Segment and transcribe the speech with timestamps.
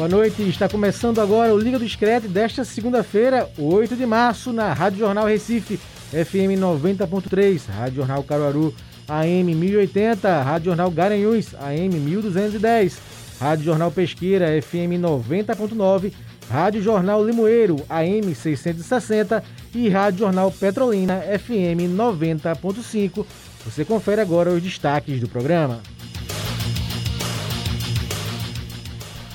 [0.00, 4.72] Boa noite, está começando agora o Liga do Scratch desta segunda-feira, 8 de março, na
[4.72, 8.74] Rádio Jornal Recife, FM 90.3, Rádio Jornal Caruaru,
[9.06, 12.98] AM 1080, Rádio Jornal Garanhuns, AM 1210,
[13.38, 16.14] Rádio Jornal Pesqueira, FM 90.9,
[16.50, 23.26] Rádio Jornal Limoeiro, AM 660 e Rádio Jornal Petrolina, FM 90.5.
[23.66, 25.82] Você confere agora os destaques do programa.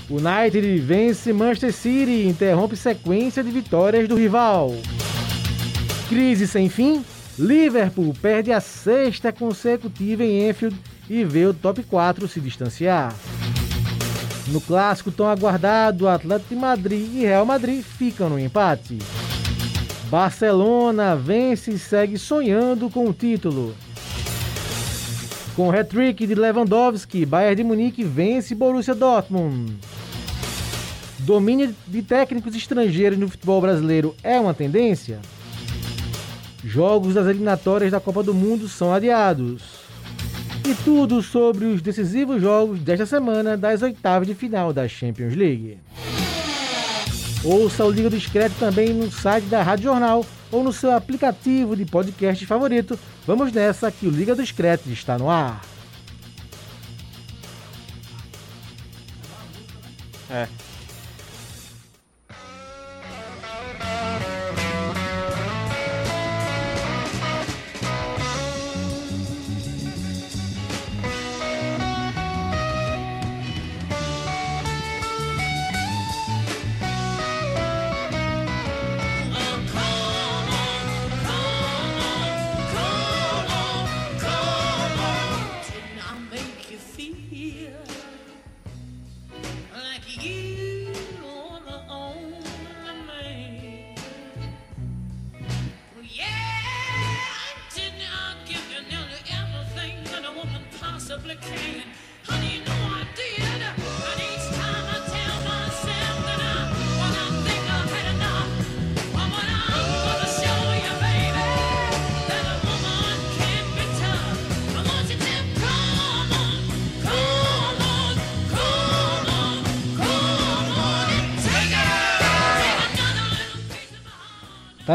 [0.09, 4.75] United vence Manchester City e interrompe sequência de vitórias do rival.
[6.07, 7.03] Crise sem fim?
[7.37, 10.77] Liverpool perde a sexta consecutiva em Enfield
[11.09, 13.15] e vê o top 4 se distanciar.
[14.47, 18.99] No clássico tão aguardado, Atlético de Madrid e Real Madrid ficam no empate.
[20.09, 23.75] Barcelona vence e segue sonhando com o título.
[25.55, 29.73] Com o hat-trick de Lewandowski, Bayern de Munique vence Borussia Dortmund.
[31.25, 35.19] Domínio de técnicos estrangeiros no futebol brasileiro é uma tendência?
[36.63, 39.63] Jogos das eliminatórias da Copa do Mundo são adiados.
[40.63, 45.79] E tudo sobre os decisivos jogos desta semana das oitavas de final da Champions League.
[47.43, 51.75] Ouça o Liga do Discreto também no site da Rádio Jornal ou no seu aplicativo
[51.75, 52.99] de podcast favorito.
[53.25, 55.63] Vamos nessa que o Liga do Discreto está no ar.
[60.29, 60.47] É.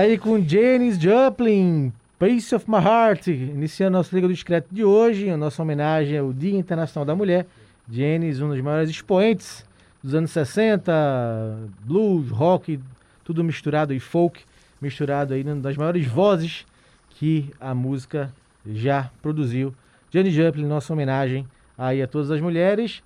[0.00, 5.28] aí com Janis Joplin, Piece of My Heart, iniciando nosso Liga do Discreto de hoje,
[5.28, 7.46] a nossa homenagem ao Dia Internacional da Mulher.
[7.90, 9.62] Janis, um dos maiores expoentes
[10.02, 10.90] dos anos 60,
[11.84, 12.80] blues, rock,
[13.22, 14.40] tudo misturado e folk,
[14.80, 16.64] misturado aí, uma das maiores vozes
[17.10, 18.32] que a música
[18.66, 19.74] já produziu.
[20.10, 21.46] Janis Joplin, nossa homenagem
[21.76, 23.02] aí a todas as mulheres.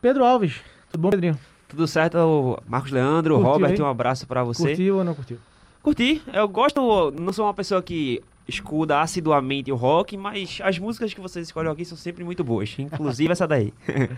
[0.00, 0.60] Pedro Alves,
[0.92, 1.36] tudo bom, Pedrinho?
[1.68, 3.82] Tudo certo, Marcos Leandro, Curtiu, Robert, hein?
[3.82, 4.68] um abraço pra você.
[4.68, 5.38] Curtiu ou não curtiu?
[5.84, 11.12] Curti, eu gosto, não sou uma pessoa que escuta assiduamente o rock, mas as músicas
[11.12, 13.72] que vocês escolhem aqui são sempre muito boas, inclusive essa daí.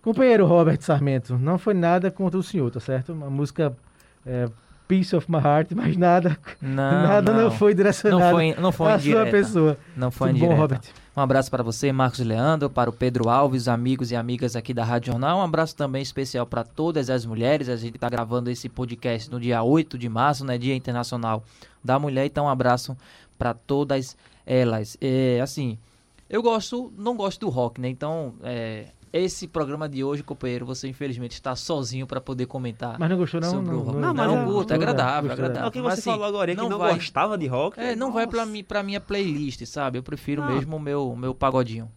[0.00, 3.12] Companheiro Robert Sarmento, não foi nada contra o senhor, tá certo?
[3.12, 3.76] Uma música
[4.24, 4.48] é,
[4.88, 7.42] Piece of My Heart, mas nada, Não, nada não.
[7.44, 7.50] não.
[7.50, 9.30] foi direcionado Não foi, não foi à sua indireta.
[9.30, 9.78] pessoa.
[9.94, 10.54] Não foi Tudo bom.
[10.54, 10.80] Robert?
[11.16, 14.82] Um abraço para você, Marcos Leandro, para o Pedro Alves, amigos e amigas aqui da
[14.82, 15.38] Rádio Jornal.
[15.38, 17.68] Um abraço também especial para todas as mulheres.
[17.68, 21.44] A gente está gravando esse podcast no dia 8 de março, né, Dia Internacional
[21.84, 22.26] da Mulher.
[22.26, 22.96] Então, um abraço
[23.38, 24.96] para todas elas.
[25.00, 25.78] É, assim,
[26.28, 27.88] eu gosto, não gosto do rock, né?
[27.88, 32.98] Então, é, esse programa de hoje, companheiro, você infelizmente está sozinho para poder comentar.
[32.98, 33.50] Mas não gostou não?
[33.50, 33.92] sobre o rock.
[33.98, 35.64] Não, Não, mas não, é- curto, é agradável, é agradável.
[35.64, 37.46] É o que Mas, você assim, falou agora aí, que não não vai- gostava de
[37.46, 37.78] rock.
[37.78, 38.50] É, não vai pra, Nossa.
[38.52, 39.98] mim, pra minha playlist, sabe?
[39.98, 40.46] Eu prefiro Ah.
[40.48, 41.90] mesmo o meu, meu pagodinho.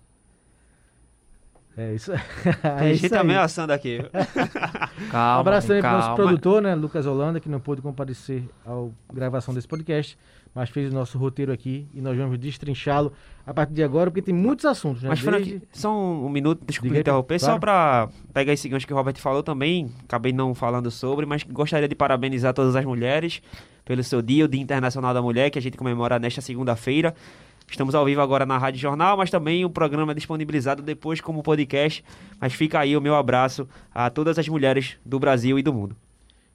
[1.76, 2.12] É isso.
[2.62, 3.22] Tem é gente isso aí.
[3.22, 4.00] ameaçando aqui.
[5.12, 8.44] Calma, Um abraço também para o nosso produtor, né, Lucas Holanda, que não pôde comparecer
[8.66, 8.72] à
[9.14, 10.18] gravação desse podcast,
[10.54, 13.12] mas fez o nosso roteiro aqui e nós vamos destrinchá-lo
[13.46, 15.10] a partir de agora, porque tem muitos assuntos, né?
[15.10, 17.54] Mas, Desde- Frank, só um, um minuto, desculpa Diga interromper, claro.
[17.54, 21.44] só pra pegar esse gancho que o Robert falou também, acabei não falando sobre, mas
[21.44, 23.42] gostaria de parabenizar todas as mulheres
[23.86, 27.16] pelo seu dia, o Dia Internacional da Mulher, que a gente comemora nesta segunda-feira.
[27.70, 31.44] Estamos ao vivo agora na Rádio Jornal, mas também o programa é disponibilizado depois como
[31.44, 32.04] podcast.
[32.40, 35.96] Mas fica aí o meu abraço a todas as mulheres do Brasil e do mundo.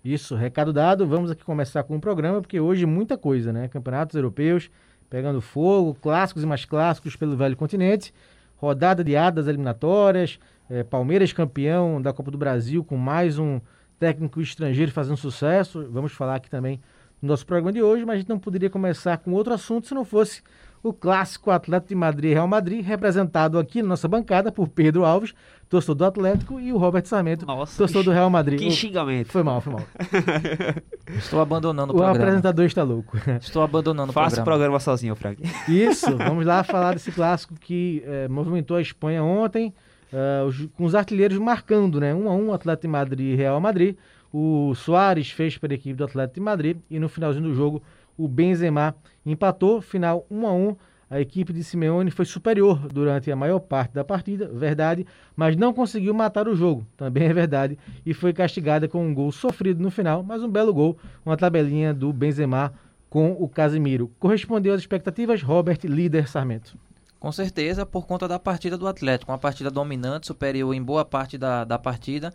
[0.04, 1.06] Isso, recado dado.
[1.06, 3.68] Vamos aqui começar com o programa, porque hoje muita coisa, né?
[3.68, 4.68] Campeonatos europeus
[5.08, 8.14] pegando fogo, clássicos e mais clássicos pelo velho continente,
[8.56, 10.40] rodada de adas eliminatórias,
[10.70, 13.60] é, Palmeiras campeão da Copa do Brasil com mais um
[13.98, 15.86] técnico estrangeiro fazendo sucesso.
[15.90, 16.80] Vamos falar aqui também
[17.20, 19.94] no nosso programa de hoje, mas a gente não poderia começar com outro assunto se
[19.94, 20.42] não fosse
[20.82, 25.32] o clássico Atlético de Madrid Real Madrid, representado aqui na nossa bancada por Pedro Alves,
[25.68, 28.58] torcedor do Atlético, e o Robert Sarmento, Nossa, torcedor do Real Madrid.
[28.58, 29.28] Que O- xingamento.
[29.32, 29.82] Foi mal, foi mal.
[31.16, 32.24] Estou abandonando o, O programa.
[32.24, 33.16] apresentador está louco.
[33.40, 34.44] Estou abandonando o Faça o programa.
[34.44, 35.42] programa sozinho, Frank.
[35.68, 39.72] Isso, vamos lá falar desse clássico que eh, movimentou a Espanha ontem,
[40.12, 42.14] eh, os- com os artilheiros marcando, né?
[42.14, 43.96] Um a um, Atlético de Madrid e Real Madrid.
[44.32, 47.82] O Soares fez para a equipe do Atlético de Madrid e no finalzinho do jogo
[48.16, 48.94] o Benzema
[49.24, 50.76] empatou, final 1 a 1.
[51.10, 55.06] A equipe de Simeone foi superior durante a maior parte da partida, verdade,
[55.36, 57.76] mas não conseguiu matar o jogo, também é verdade,
[58.06, 61.92] e foi castigada com um gol sofrido no final, mas um belo gol, uma tabelinha
[61.92, 62.72] do Benzema
[63.10, 64.10] com o Casemiro.
[64.18, 66.78] Correspondeu às expectativas, Robert, líder Sarmento.
[67.20, 69.30] Com certeza, por conta da partida do Atlético.
[69.30, 72.32] Uma partida dominante, superior em boa parte da, da partida.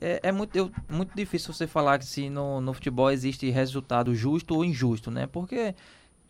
[0.00, 4.14] É, é muito, eu- muito difícil você falar que se no, no futebol existe resultado
[4.14, 5.26] justo ou injusto, né?
[5.26, 5.74] Porque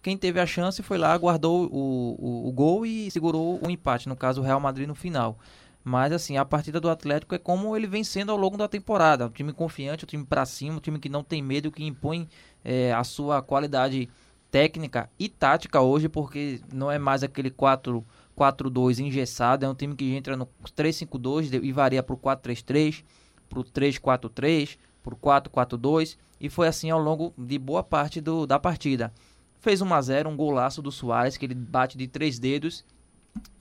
[0.03, 4.09] quem teve a chance foi lá, guardou o, o, o gol e segurou o empate,
[4.09, 5.39] no caso o Real Madrid no final.
[5.85, 9.27] Mas assim, a partida do Atlético é como ele vem sendo ao longo da temporada.
[9.27, 12.29] Um time confiante, um time pra cima, um time que não tem medo, que impõe
[12.65, 14.09] é, a sua qualidade
[14.51, 18.05] técnica e tática hoje, porque não é mais aquele 4
[18.37, 23.05] 4-2 engessado, é um time que entra no 3-5-2 de- e varia pro 4-3-3,
[23.51, 29.13] pro 3-4-3, pro 4-4-2 e foi assim ao longo de boa parte do, da partida.
[29.59, 32.83] Fez 1 a 0, um golaço do Soares que ele bate de três dedos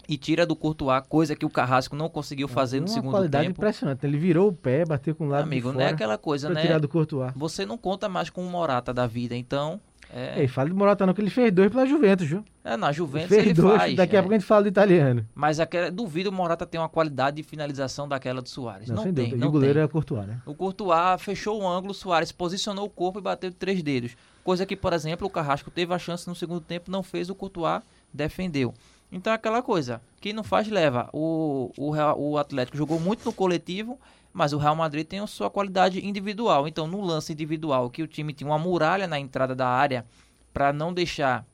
[0.07, 3.47] e tira do Courtois, coisa que o Carrasco não conseguiu fazer no Uma segundo qualidade
[3.47, 3.59] tempo.
[3.59, 4.05] impressionante.
[4.05, 6.49] Ele virou o pé, bateu com o lado Amigo, de não é fora aquela coisa,
[6.49, 6.61] né?
[6.61, 7.33] tirar do Courtois.
[7.35, 9.79] Você não conta mais com o Morata da vida, então
[10.11, 12.43] é, Ei, fala de Morata não, que ele fez dois pela Juventus, viu?
[12.63, 13.95] é na Juventus fez ele dois, faz.
[13.95, 14.21] daqui a é.
[14.21, 15.25] pouco a gente fala do italiano.
[15.35, 18.87] Mas aquela, duvido o Morata ter uma qualidade de finalização daquela do Soares.
[18.89, 19.37] Não, Não, sem tem, dúvida.
[19.37, 19.83] E não o goleiro tem.
[19.83, 20.39] é Courtois, né?
[20.45, 24.15] O Courtois fechou o ângulo, o Soares posicionou o corpo e bateu de três dedos.
[24.43, 27.35] Coisa que, por exemplo, o Carrasco teve a chance no segundo tempo, não fez, o
[27.35, 27.81] Courtois
[28.13, 28.73] defendeu.
[29.11, 31.09] Então é aquela coisa, quem não faz leva.
[31.11, 33.99] O, o, o Atlético jogou muito no coletivo,
[34.33, 36.67] mas o Real Madrid tem a sua qualidade individual.
[36.67, 40.05] Então no lance individual, que o time tinha uma muralha na entrada da área
[40.53, 41.45] para não deixar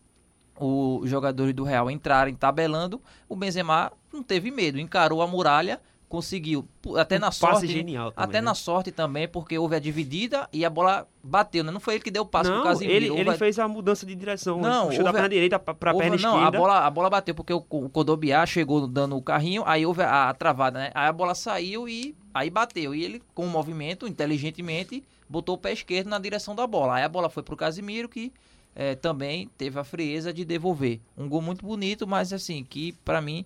[0.59, 6.65] os jogadores do Real entrarem tabelando, o Benzema não teve medo, encarou a muralha, conseguiu,
[6.97, 8.45] até Um na passe sorte, genial também, até né?
[8.45, 11.71] na sorte também, porque houve a dividida e a bola bateu, né?
[11.71, 12.95] Não foi ele que deu o passe não, pro Casemiro.
[12.95, 14.61] ele, ele a- fez a mudança de direção.
[14.61, 16.47] Não, Não, puxou da houve perna direita houve- perna não, esquerda.
[16.47, 20.03] a bola, a bola bateu porque o, o Codobiá chegou dando o carrinho, aí houve
[20.03, 20.91] a, a travada, né?
[20.93, 22.93] Aí a bola saiu e aí bateu.
[22.93, 26.95] E ele, com o movimento, inteligentemente, botou o pé esquerdo na direção da bola.
[26.95, 28.31] Aí a bola foi pro Casimiro, que
[28.75, 30.99] eh, também teve a frieza de devolver.
[31.17, 33.45] Um gol muito bonito, mas assim, que pra mim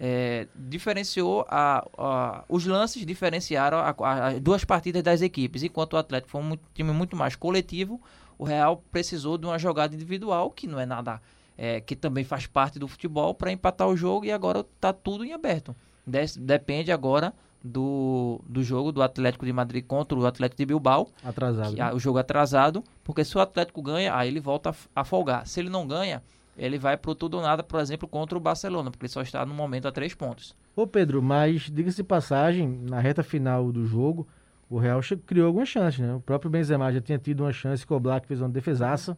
[0.00, 5.62] eh, diferenciou a, a- os lances, diferenciaram as duas partidas das equipes.
[5.62, 8.00] Enquanto o Atlético foi um time muito mais coletivo,
[8.38, 11.20] o Real precisou de uma jogada individual, que não é nada,
[11.56, 15.22] eh, que também faz parte do futebol, para empatar o jogo e agora tá tudo
[15.24, 15.76] em aberto.
[16.06, 17.32] Des- depende agora
[17.62, 21.74] do, do jogo do Atlético de Madrid contra o Atlético de Bilbao, Atrasado.
[21.74, 25.46] que, ah, o jogo atrasado, porque se o Atlético ganha, aí ele volta a folgar.
[25.46, 26.22] Se ele não ganha,
[26.56, 29.44] ele vai pro tudo ou nada, por exemplo, contra o Barcelona, porque ele só está
[29.46, 30.54] no momento a três pontos.
[30.74, 34.26] Ô Pedro, mas diga-se passagem, na reta final do jogo,
[34.68, 36.14] o Real criou algumas chances, né?
[36.14, 39.16] O próprio Benzema já tinha tido uma chance com o Black fez uma defesaça.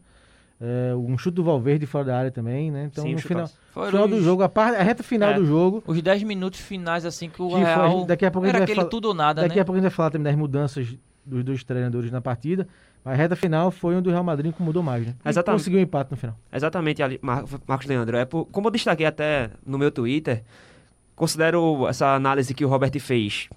[0.66, 2.88] É, um chute do Valverde fora da área também, né?
[2.90, 3.48] Então Sim, no final,
[3.90, 5.34] final do os- jogo, a, par- a reta final É.
[5.34, 8.04] do jogo, Os 10 minutos finais, assim, que o Que foi- Real...
[8.06, 9.60] daqui a pouco a era vai aquele falar- tudo ou nada, daqui né?
[9.60, 12.66] a pouco a gente vai falar também das mudanças dos dois treinadores na partida,
[13.04, 15.14] mas a reta final foi onde o Real Madrid incomodou mais, né?
[15.24, 15.60] E Exatamente.
[15.60, 16.36] conseguiu um empate no final.
[16.52, 18.16] Exatamente, ali, Mar- Marcos Leandro.
[18.16, 20.42] É por- como eu destaquei até no meu Twitter,
[21.14, 23.48] considero essa análise que o Robert fez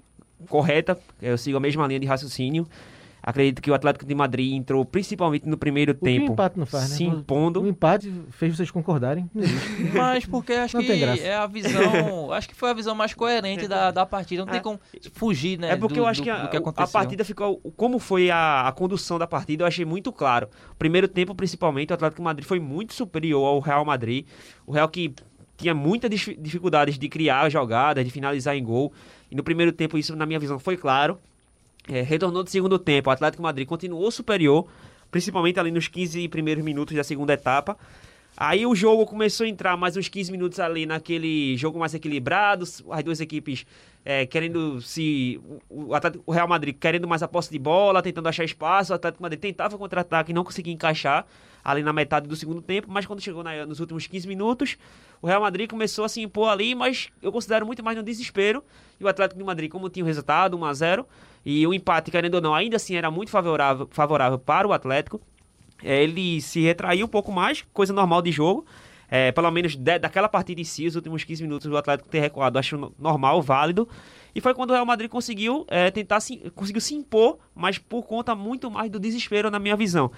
[0.49, 0.97] correta.
[1.21, 2.67] Eu sigo a mesma linha de raciocínio.
[3.29, 6.57] Acredito que o Atlético de Madrid entrou principalmente no primeiro O que o tempo empate
[6.57, 6.95] não faz, né?
[6.95, 7.61] se impondo.
[7.61, 9.29] O empate fez vocês concordarem.
[9.93, 11.21] Mas porque acho Não tem que graça.
[11.23, 12.31] é a visão...
[12.31, 14.45] acho que foi a visão mais coerente da, da partida.
[14.45, 14.63] Não tem É.
[14.63, 14.79] como
[15.11, 15.71] fugir, né?
[15.71, 17.57] É porque do- eu acho do- que, a, que a partida ficou.
[17.75, 20.47] Como foi a, a condução da partida, eu achei muito claro.
[20.79, 24.25] Primeiro tempo, principalmente, o Atlético de Madrid foi muito superior ao Real Madrid.
[24.65, 25.13] O Real que
[25.57, 28.93] tinha muitas dif- dificuldades de criar jogadas, de finalizar em gol.
[29.29, 31.19] E no primeiro tempo, isso, na minha visão, foi claro.
[31.87, 34.67] É, retornou do segundo tempo, o Atlético Madrid continuou superior,
[35.09, 37.77] principalmente ali nos 15 primeiros minutos da segunda etapa.
[38.35, 42.65] Aí o jogo começou a entrar mais uns 15 minutos ali naquele jogo mais equilibrado,
[42.91, 43.65] as duas equipes
[44.05, 45.39] é, querendo se.
[45.69, 48.91] O Atlético- o Real Madrid querendo mais a posse de bola, tentando achar espaço.
[48.91, 51.25] O Atlético Madrid tentava contra-ataque e não conseguia encaixar
[51.67, 54.77] ali na metade do segundo tempo, mas quando chegou na- nos últimos 15 minutos,
[55.21, 58.63] o Real Madrid começou a se impor ali, mas eu considero muito mais no desespero.
[58.97, 61.05] E o Atlético de Madrid, como tinha o resultado, 1 a 0
[61.45, 65.19] e o empate, querendo ou não, ainda assim era muito favorável, favorável para o Atlético.
[65.83, 68.65] É, ele se retraiu um pouco mais, coisa normal de jogo.
[69.09, 72.19] É, pelo menos de- daquela partida em si, os últimos 15 minutos do Atlético ter
[72.19, 73.87] recuado, acho no- normal, válido.
[74.35, 78.03] E foi quando o Real Madrid conseguiu é, tentar se, conseguiu se impor, mas por
[78.03, 80.11] conta muito mais do desespero, na minha visão.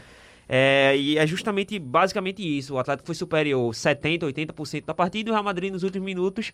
[0.51, 2.73] É, e é justamente, basicamente isso.
[2.73, 6.51] O Atlético foi superior 70%, 80% da partida e o Real Madrid nos últimos minutos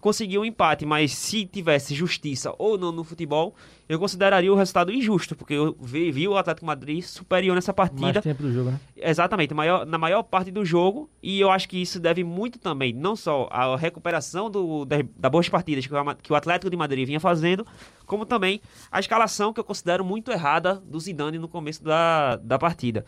[0.00, 0.86] conseguiu um empate.
[0.86, 3.56] Mas se tivesse justiça ou não no futebol,
[3.88, 8.02] eu consideraria o resultado injusto, porque eu vi, vi o Atlético Madrid superior nessa partida.
[8.02, 8.80] Mais tempo do jogo, né?
[8.96, 12.92] Exatamente, maior, na maior parte do jogo, e eu acho que isso deve muito também,
[12.92, 16.76] não só à recuperação do, da, da boas partidas que o, que o Atlético de
[16.76, 17.66] Madrid vinha fazendo,
[18.06, 22.58] como também a escalação que eu considero muito errada do Zidane no começo da, da
[22.58, 23.04] partida.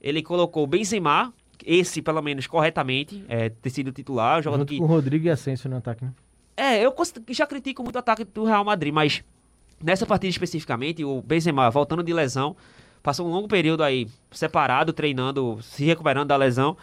[0.00, 1.32] Ele colocou o Benzema,
[1.64, 5.26] esse pelo menos corretamente, é, ter sido titular, o jogador Junto que com o Rodrigo
[5.26, 6.12] e Asensio no ataque, né?
[6.56, 6.94] é, eu
[7.30, 9.22] já critico muito o ataque do Real Madrid, mas
[9.82, 12.56] nessa partida especificamente, o Benzema voltando de lesão,
[13.02, 16.76] passou um longo período aí separado, treinando, se recuperando da lesão,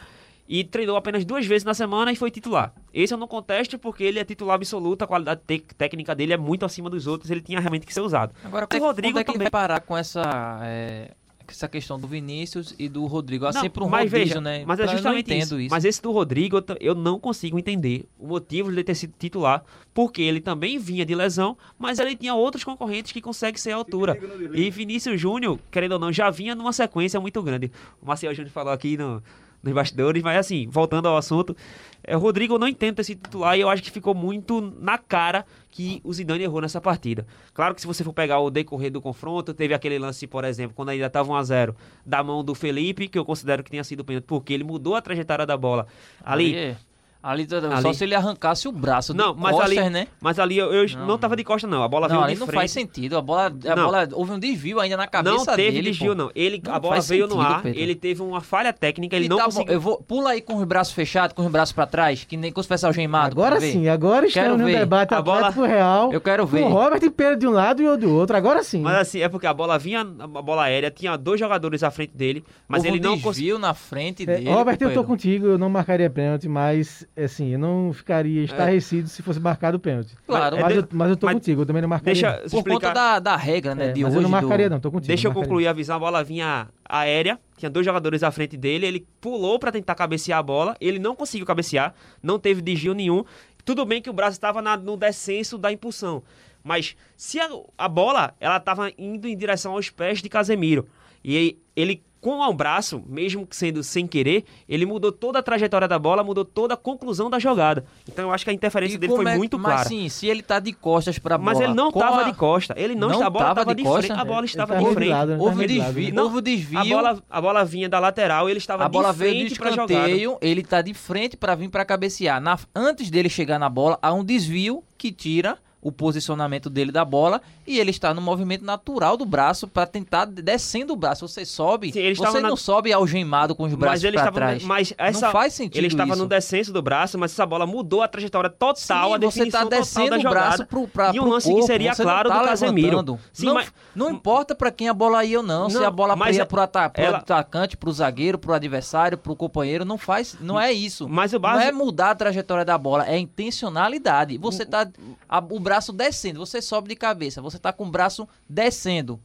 [0.48, 2.74] e treinou apenas duas vezes na semana e foi titular.
[2.93, 5.41] Esse eu não contesto porque ele é titular absoluto, a qualidade
[5.77, 8.34] técnica dele é muito acima dos outros, ele tinha realmente que ser usado.
[8.43, 11.12] Agora, O é, Rodrigo é que ele também- vai parar com essa, é,
[11.47, 13.45] essa questão do Vinícius e do Rodrigo?
[13.45, 14.63] Há Não, sempre um mas rodízio, veja, né?
[14.65, 15.45] Mas é Pra- eu justamente não isso.
[15.47, 15.71] entendo isso.
[15.75, 19.63] Mas esse do Rodrigo eu, não consigo entender o motivo de ele ter sido titular,
[19.93, 23.75] porque ele também vinha de lesão, mas ele tinha outros concorrentes que conseguem ser à
[23.75, 24.17] altura.
[24.53, 27.71] E Vinícius Júnior, querendo ou não, já vinha numa sequência muito grande.
[28.01, 29.21] O Marcelo Júnior falou aqui no,
[29.63, 31.55] nos bastidores, mas assim, voltando ao assunto,
[32.03, 34.98] é, o Rodrigo eu não entendo sido titular e eu acho que ficou muito na
[34.98, 37.25] cara que o Zidane errou nessa partida.
[37.53, 40.75] Claro que se você for pegar o decorrer do confronto, teve aquele lance, por exemplo,
[40.75, 43.84] quando ainda estava 1 a 0 da mão do Felipe, que eu considero que tenha
[43.84, 45.88] sido pênalti, porque ele mudou a trajetória da bola.
[46.22, 46.75] Ali,
[47.23, 50.07] Ali, ali, só se ele arrancasse o braço não, mas costas, ali, né?
[50.19, 51.17] mas ali eu, eu não, Não.
[51.17, 52.59] tava de costa não, a bola Não, veio ali de não frente.
[52.59, 53.17] faz sentido.
[53.17, 53.85] A bola, a Não.
[53.85, 55.89] bola houve um desvio ainda na cabeça não teve dele.
[55.91, 56.15] desvio pô.
[56.15, 56.31] não.
[56.35, 57.79] Ele Não a bola veio no sentido, ar, Pedro.
[57.79, 60.41] ele teve uma falha técnica, ele E não tá bom, conseguiu eu vou pula aí
[60.41, 63.31] com os braços fechados, com os braços pra trás, que nem com os pés algemados.
[63.31, 64.79] Agora sim, agora Quero estamos no ver.
[64.79, 66.11] debate A bola- Real.
[66.11, 66.63] Eu quero ver.
[66.65, 68.35] O Robert e Pedro de um lado e o do outro.
[68.35, 68.81] Agora sim.
[68.81, 72.11] Mas assim, é porque a bola vinha, a bola aérea, tinha dois jogadores à frente
[72.17, 73.57] dele, mas Houve ele um não conseguiu.
[73.57, 74.49] na frente É, dele.
[74.51, 79.22] Robert, eu tô contigo, eu não marcaria pênalti, mas assim, eu não ficaria estarrecido se
[79.22, 80.15] fosse marcado pênalti.
[80.25, 82.13] Claro, Mas, É, eu, mas eu tô mas contigo, eu também não marcaria.
[82.13, 82.50] Deixa não.
[82.50, 82.79] por explicar.
[82.88, 84.17] conta da, da regra, né, É, de mas hoje.
[84.17, 84.74] eu não marcaria, do...
[84.74, 85.08] não, tô contigo.
[85.08, 85.96] Deixa eu concluir a visão.
[85.96, 88.86] A bola vinha aérea, tinha dois jogadores à frente dele.
[88.86, 90.75] Ele pulou pra tentar cabecear a bola.
[90.82, 93.24] Ele não conseguiu cabecear, não teve desvio nenhum.
[93.65, 96.22] Tudo bem que o braço estava no descenso da impulsão,
[96.62, 100.86] mas se a, a bola ela estava indo em direção aos pés de Casemiro
[101.24, 105.99] e ele com o braço, mesmo sendo sem querer, ele mudou toda a trajetória da
[105.99, 107.83] bola, mudou toda a conclusão da jogada.
[108.09, 109.89] Então eu acho que a interferência E dele foi é- muito mas clara.
[109.89, 111.65] sim, se ele tá de costas pra Mas bola.
[111.65, 112.73] ele não estava a- de costa.
[112.77, 114.11] Ele não, Não estava, a bola tava estava de de, frente.
[114.19, 115.09] A bola Ele estava tava de frente.
[115.09, 115.37] lado, né?
[115.37, 116.21] Houve de lado, desvio, né?
[116.21, 116.79] houve desvio.
[116.79, 119.71] A bola, a bola vinha da lateral ele estava A bola de do frente para
[119.71, 120.09] jogada.
[120.41, 122.39] ele tá de frente pra vir pra cabecear.
[122.39, 127.03] Na- antes dele chegar na bola, há um desvio que tira o posicionamento dele da
[127.05, 131.27] bola e ele está no movimento natural do braço pra tentar descendo o braço.
[131.27, 134.21] Você sobe, Sim, ele você não na- sobe algemado com os braços Mas ele pra
[134.21, 134.63] estava, trás.
[134.63, 136.21] mas essa, não faz sentido ele estava isso.
[136.21, 139.59] no descenso do braço, mas essa bola mudou a trajetória total, Sim, a você definição
[139.59, 142.09] tá total descendo o braço pro, pra, e um lance corpo, que seria você não
[142.11, 143.19] claro tá do Casemiro.
[143.33, 145.91] Sim, não, mas- não importa pra quem a bola ia ou não, se Não, a
[145.91, 149.83] bola mas ia é- pro, ata pro ela- atacante, pro zagueiro, pro adversário, pro companheiro,
[149.83, 151.09] não faz, não é isso.
[151.09, 154.37] Mas o Não base- é mudar a trajetória da bola, é intencionalidade.
[154.37, 154.87] Você tá
[155.27, 159.19] a- o braço descendo, você sobe de cabeça, você tá com o braço descendo.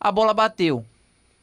[0.00, 0.84] A bola bateu.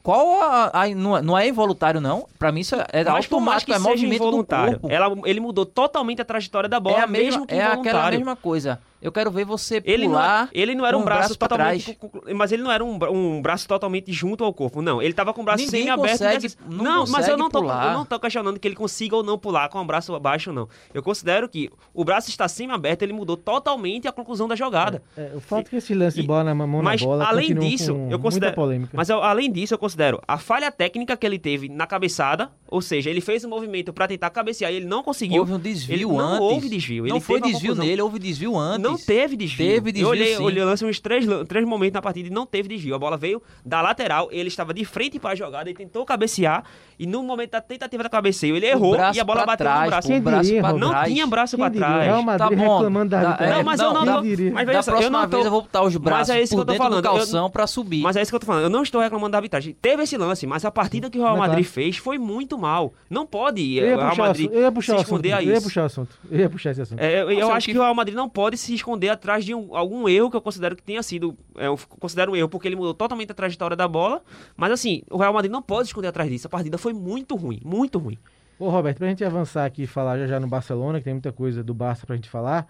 [0.02, 2.26] Qual a, a- não, é- não é involuntário não?
[2.38, 4.94] Pra mim isso é, é automático, que é movimento do involuntário, corpo.
[4.94, 8.10] ela, ele mudou totalmente a trajetória da bola, é a mesma, mesmo que é aquela
[8.10, 8.80] mesma coisa.
[9.00, 10.48] Eu quero ver você Ele não, pular.
[10.52, 11.96] ele não era um o braço, pra totalmente.
[12.34, 14.82] Mas ele não era um, um braço totalmente junto ao corpo.
[14.82, 16.10] Não, ele tava com o braço Ninguém semi-aberto.
[16.18, 17.86] consegue- desse- não Não, mas eu consegue não, tô, pular.
[17.86, 20.68] eu não tô questionando que ele consiga ou não pular com o braço abaixo, não.
[20.92, 25.02] Eu considero que o braço está semi-aberto, ele mudou totalmente a conclusão da jogada.
[25.16, 27.24] É, o fato é que esse lance de E- bola na mão mas na bola
[27.24, 28.50] além disso, com eu considero.
[28.50, 28.90] muita polêmica.
[28.96, 32.82] Mas eu- além disso, eu considero a falha técnica que ele teve na cabeçada, ou
[32.82, 35.38] seja, ele fez um movimento para tentar cabecear e ele não conseguiu.
[35.40, 36.40] Houve um desvio Ele- não antes.
[36.40, 38.82] houve desvio, Não ele foi desvio nele, houve desvio antes.
[38.82, 39.66] Não teve desvio.
[39.66, 40.42] Teve desvio, Eu olhei, sim.
[40.42, 42.94] olhei o lance uns três, três momentos na partida e não teve desvio.
[42.94, 46.64] A bola veio da lateral, ele estava de frente para a jogada, ele tentou cabecear
[46.98, 49.90] e no momento da tentativa da cabeceio ele errou e a bola bateu trás, no
[49.90, 50.08] braço.
[50.08, 50.72] Quem o braço diria?
[50.72, 51.12] Não trás.
[51.12, 52.04] tinha braço para trás.
[52.04, 53.56] Real Madrid Tá bom, reclamando da dá- arbitragem.
[53.56, 54.52] Não, mas eu não tô- diria?
[54.52, 56.42] mas Da veja só, eu próxima não tô- vez eu vou botar os braços é
[56.42, 58.02] isso que por eu tô falando, do eu- calção pra subir.
[58.02, 58.64] Mas é isso que eu tô falando.
[58.64, 59.76] Eu não estou reclamando da arbitragem.
[59.80, 62.92] Teve esse lance, mas a partida que o Real Mas Madrid fez foi muito mal.
[63.08, 65.48] Não pode Eu eh, o Real Madrid assunto, eu ia puxar se esconder a Eu
[65.48, 65.62] ia isso.
[65.64, 66.18] puxar o assunto.
[66.30, 67.00] Eu ia puxar esse assunto.
[67.00, 69.74] É, eu, acho que- que o Real Madrid não pode se esconder atrás de um-
[69.76, 71.36] algum erro que eu considero que tenha sido.
[71.56, 74.22] é, eu considero um erro porque ele mudou totalmente a trajetória da bola.
[74.56, 76.46] Mas assim, o Real Madrid não pode se esconder atrás disso.
[76.46, 78.18] A partida foi muito ruim, muito ruim.
[78.58, 81.32] Ô, Roberto, pra gente avançar aqui e falar já já no Barcelona, que tem muita
[81.32, 82.66] coisa do Barça pra gente falar.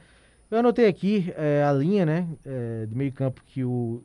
[0.51, 4.03] Eu anotei aqui é, a linha, né, é, de meio campo que o,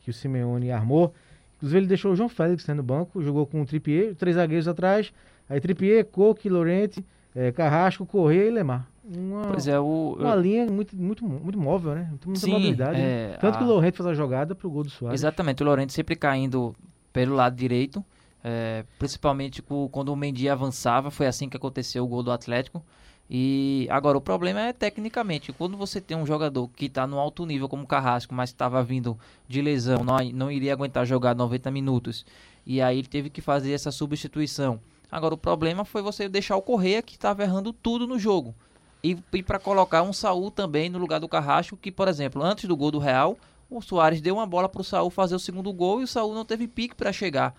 [0.00, 1.12] que o Simeone armou.
[1.56, 4.68] Inclusive ele deixou o João Félix né, no banco, jogou com o Trippier, três zagueiros
[4.68, 5.12] atrás.
[5.48, 7.04] Aí Trippier, Coque, Lorente,
[7.34, 8.88] é, Carrasco, Correia e Lemar.
[9.04, 10.16] Uma, Pois é, o.
[10.18, 12.10] uma linha muito, muito, muito móvel, né?
[12.24, 12.92] Muita Sim, mobilidade.
[12.98, 13.32] né?
[13.34, 15.20] é, Tanto que a- o Lorente faz a jogada pro gol do Soares.
[15.20, 16.74] Exatamente, o Lorente sempre caindo
[17.12, 18.02] pelo lado direito,
[18.44, 22.84] é, principalmente quando o Mendy avançava, foi assim que aconteceu o gol do Atlético.
[23.28, 27.46] E agora o problema é tecnicamente, quando você tem um jogador que está no alto
[27.46, 31.70] nível como o Carrasco, mas estava vindo de lesão, não, não iria aguentar jogar 90
[31.70, 32.26] minutos,
[32.66, 34.78] e aí ele teve que fazer essa substituição.
[35.10, 38.54] Agora o problema foi você deixar o Correia que estava errando tudo no jogo.
[39.02, 42.66] E, e para colocar um Saul também no lugar do Carrasco, que, por exemplo, antes
[42.66, 43.38] do gol do Real,
[43.70, 46.34] o Soares deu uma bola para o Saul fazer o segundo gol e o Saul
[46.34, 47.54] não teve pique para chegar.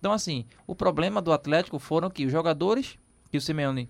[0.00, 2.98] Então, assim, o problema do Atlético foram que os jogadores
[3.30, 3.88] que o Simeone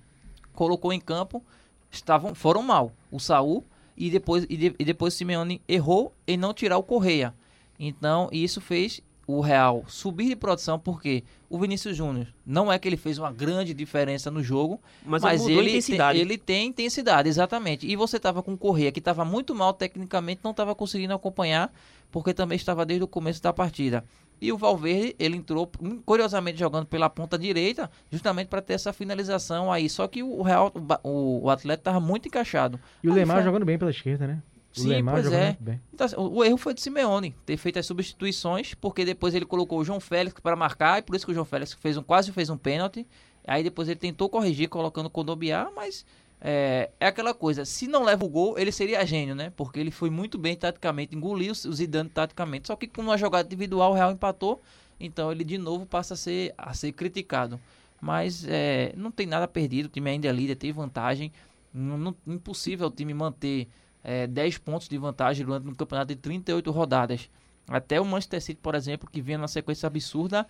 [0.53, 1.43] colocou em campo
[1.91, 2.93] estavam foram mal.
[3.11, 3.65] O Saul
[3.97, 7.33] e depois e, de- e depois o Simeone errou em não tirar o Correia.
[7.79, 12.89] Então, isso fez o Real subir de produção porque o Vinícius Júnior não é que
[12.89, 16.19] ele fez uma grande diferença no jogo, Mas, mas, ele, intensidade.
[16.19, 17.87] Tem, ele tem intensidade, exatamente.
[17.87, 21.73] E você tava com o Correia, que estava muito mal tecnicamente, não estava conseguindo acompanhar,
[22.11, 24.05] porque também estava desde o começo da partida.
[24.41, 25.71] E o Valverde, ele entrou,
[26.07, 29.89] curiosamente, jogando pela ponta direita, justamente para ter essa finalização aí.
[29.89, 32.81] Só que o Real, o, o, atleta estava muito encaixado.
[33.03, 34.43] E o Aí Lemar foi- jogando bem pela esquerda, né?
[34.77, 35.59] O Sim, Lemar pois é.
[35.93, 39.45] Então, assim, o, o erro foi de Simeone, ter feito as substituições, porque depois ele
[39.45, 42.03] colocou o João Félix para marcar, e por isso que o João Félix fez um,
[42.03, 43.07] quase fez um pênalti.
[43.47, 46.07] Aí depois ele tentou corrigir, colocando o Condobiá, mas
[46.41, 49.53] é, é aquela coisa, se não leva o gol, ele seria gênio, né?
[49.57, 53.47] Porque ele foi muito bem taticamente, engoliu o Zidane taticamente, só que com uma jogada
[53.47, 54.61] individual o Real empatou,
[54.99, 57.61] então ele de novo passa a ser, a ser criticado.
[58.01, 61.31] Mas é, não tem nada perdido, o time ainda é líder, tem vantagem.
[61.73, 63.69] Não, não- impossível o time manter
[64.03, 67.29] é, 10 pontos de vantagem durante um campeonato de 38 rodadas.
[67.69, 70.47] Até o Manchester City, por exemplo, que vinha numa sequência absurda,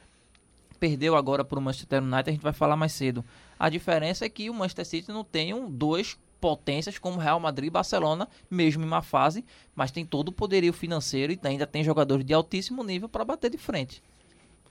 [0.81, 3.23] perdeu agora para o Manchester United, a gente vai falar mais cedo.
[3.59, 7.69] A diferença é que o Manchester City não tem um, dois potências como Real Madrid
[7.69, 9.45] e Barcelona, mesmo em uma fase,
[9.77, 13.51] mas tem todo o poderio financeiro e ainda tem jogadores de altíssimo nível para bater
[13.51, 14.03] de frente.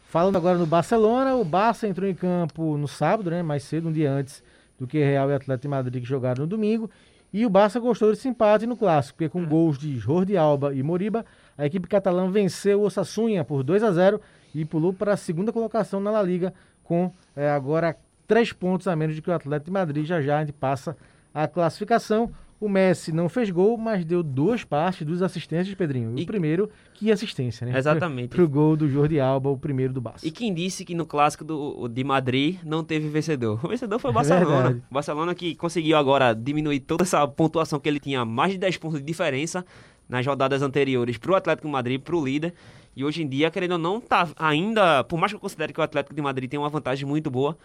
[0.09, 3.43] Falando agora no Barcelona, o Barça entrou em campo no sábado, né?
[3.43, 4.41] Mais cedo, um dia antes
[4.79, 6.89] do que Real e Atlético de Madrid que jogaram no domingo.
[7.31, 10.81] E o Barça gostou desse empate no clássico, porque com gols de Jordi Alba e
[10.81, 11.23] Moriba,
[11.55, 14.19] a equipe catalã venceu o Osasuna por 2 a 0
[14.53, 17.95] e pulou para a segunda colocação na La Liga, com eh, agora
[18.27, 20.05] três pontos a menos do que o Atlético de Madrid.
[20.05, 20.95] Já já a gente passa
[21.33, 22.31] a classificação.
[22.59, 26.13] O Messi não fez gol, mas deu duas passes, duas assistências, Pedrinho.
[26.19, 27.77] E o primeiro, que assistência, né?
[27.77, 28.31] Exatamente.
[28.35, 30.27] Pro gol do Jordi Alba, o primeiro do Barça.
[30.27, 33.63] E quem disse que no clássico do, de Madrid não teve vencedor?
[33.63, 34.83] O vencedor foi o É Barcelona.
[34.91, 38.75] O Barcelona que conseguiu agora diminuir toda essa pontuação que ele tinha, mais de 10
[38.75, 39.65] pontos de diferença
[40.09, 42.53] nas rodadas anteriores para o Atlético de Madrid, para o líder.
[42.99, 45.79] E hoje em dia, querendo ou não, tá ainda, por mais que eu considere que
[45.79, 47.57] o Atlético de Madrid tem uma vantagem muito boa,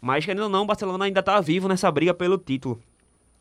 [0.00, 2.80] mas querendo ou não, o Barcelona ainda está vivo nessa briga pelo título.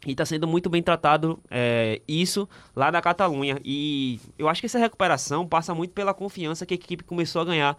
[0.07, 3.59] E está sendo muito bem tratado é, isso lá na Catalunha.
[3.63, 7.45] E eu acho que essa recuperação passa muito pela confiança que a equipe começou a
[7.45, 7.77] ganhar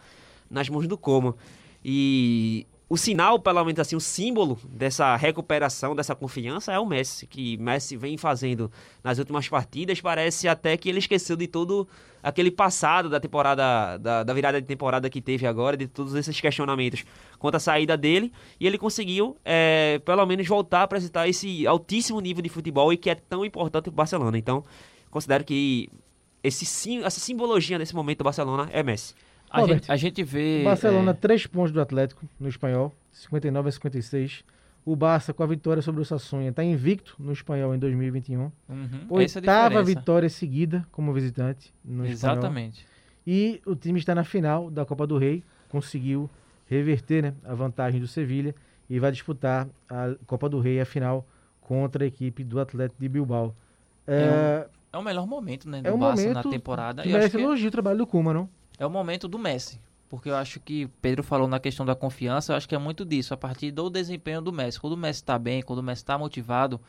[0.48, 1.36] nas mãos do Como.
[1.84, 7.26] E o sinal, pelo menos assim, o símbolo dessa recuperação, dessa confiança é o Messi,
[7.26, 8.70] que Messi vem fazendo
[9.02, 10.00] nas últimas partidas.
[10.00, 11.88] Parece até que ele esqueceu de todo
[12.22, 16.40] aquele passado da temporada, da, da virada de temporada que teve agora, de todos esses
[16.40, 17.04] questionamentos
[17.40, 18.32] quanto à saída dele.
[18.60, 22.96] E ele conseguiu, é, pelo menos, voltar a apresentar esse altíssimo nível de futebol e
[22.96, 24.38] que é tão importante para o Barcelona.
[24.38, 24.64] Então,
[25.10, 25.88] considero que
[26.40, 29.12] esse, essa simbologia nesse momento do Barcelona é Messi.
[29.50, 30.62] A Robert, gente, a gente vê.
[30.64, 34.44] Barcelona, é, três pontos do Atlético no espanhol, 59 a 56.
[34.84, 38.40] O Barça, com a vitória sobre o Sassunha, está invicto no espanhol em 2021.
[38.40, 42.36] uhum, é Oitava vitória seguida como visitante no espanhol.
[42.36, 42.86] Exatamente.
[43.26, 46.30] E o time está na final da Copa do Rei, conseguiu
[46.66, 48.54] reverter né, a vantagem do Sevilha
[48.88, 51.26] e vai disputar a Copa do Rei, a final,
[51.60, 53.54] contra a equipe do Atlético de Bilbao.
[54.06, 57.02] É, É o melhor momento, né, do É o Barça na temporada.
[57.02, 58.48] que merece que elogio o trabalho do Kuma, não?
[58.78, 59.80] É o momento do Messi.
[60.08, 63.04] Porque eu acho que Pedro falou na questão da confiança, eu acho que é muito
[63.04, 64.78] disso, a partir do desempenho do Messi.
[64.78, 66.80] Quando o Messi está bem, quando o Messi está motivado,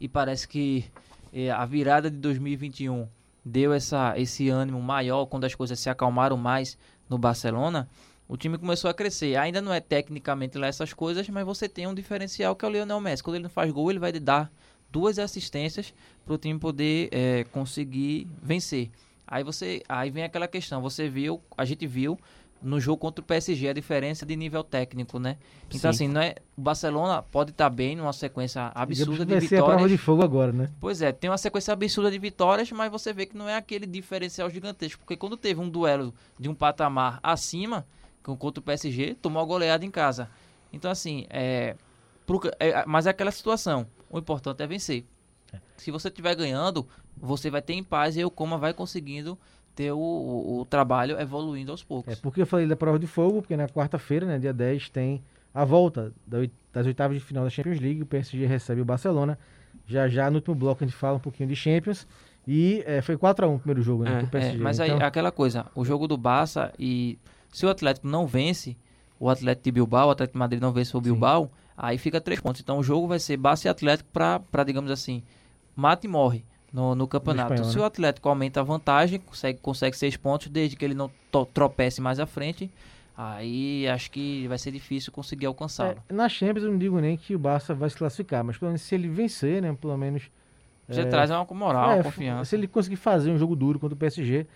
[0.00, 0.84] e parece que
[1.32, 3.06] eh, a virada de 2021
[3.44, 6.76] deu essa, esse ânimo maior quando as coisas se acalmaram mais
[7.08, 7.88] no Barcelona,
[8.26, 9.36] o time começou a crescer.
[9.36, 12.70] Ainda não é tecnicamente lá essas coisas, mas você tem um diferencial que é o
[12.70, 13.22] Lionel Messi.
[13.22, 14.50] Quando ele não faz gol, ele vai dar
[14.90, 15.92] duas assistências
[16.24, 18.90] para o time poder eh, conseguir vencer.
[19.26, 20.80] Aí você, aí vem aquela questão.
[20.82, 22.18] Você viu, a gente viu
[22.62, 25.36] no jogo contra o PSG a diferença de nível técnico, né?
[25.68, 25.88] Então Sim.
[25.88, 29.72] assim, não é, o Barcelona pode estar bem numa sequência absurda de ser a prova
[29.76, 29.90] vitórias.
[29.90, 30.70] de fogo agora, né?
[30.80, 33.86] Pois é, tem uma sequência absurda de vitórias, mas você vê que não é aquele
[33.86, 37.86] diferencial gigantesco, porque quando teve um duelo de um patamar acima
[38.22, 40.30] contra o PSG, tomou a goleada em casa.
[40.72, 41.76] Então assim, é,
[42.24, 43.86] pro- é, mas é aquela situação.
[44.08, 45.04] O importante é vencer.
[45.76, 46.86] Se você estiver ganhando,
[47.16, 49.38] você vai ter em paz e aí o Coma vai conseguindo
[49.74, 52.12] ter o, o- o trabalho evoluindo aos poucos.
[52.12, 55.22] É porque eu falei da prova de fogo, porque na quarta-feira, né, dia 10, tem
[55.52, 58.02] a volta das oitavas de final da Champions League.
[58.02, 59.38] O PSG recebe o Barcelona.
[59.86, 62.06] Já já no último bloco a gente fala um pouquinho de Champions.
[62.46, 64.12] E é, foi 4x1 o primeiro jogo, né?
[64.14, 64.58] É, pro É, PSG.
[64.58, 67.18] mas aí Então, aquela coisa, o jogo do Barça e
[67.52, 68.76] se o Atlético não vence,
[69.18, 72.40] o Atlético de Bilbao, o Atlético de Madrid não vence o Bilbao, aí fica três
[72.40, 72.60] pontos.
[72.60, 75.22] Então o jogo vai ser Barça e Atlético pra digamos assim,
[75.76, 77.52] mata e morre no, no campeonato.
[77.54, 77.82] espanhol, se né?
[77.82, 81.10] o Atlético aumenta a vantagem, consegue, consegue seis pontos, desde que ele não
[81.52, 82.70] tropece mais à frente,
[83.16, 85.96] aí acho que vai ser difícil conseguir alcançá-lo.
[86.08, 88.70] é, na Champions eu não digo nem que o Barça vai se classificar, mas pelo
[88.70, 89.76] menos se ele vencer, né?
[89.80, 90.30] Pelo menos.
[90.88, 92.44] Já é, traz uma moral, é, uma confiança.
[92.46, 94.46] Se ele conseguir fazer um jogo duro contra o PSG,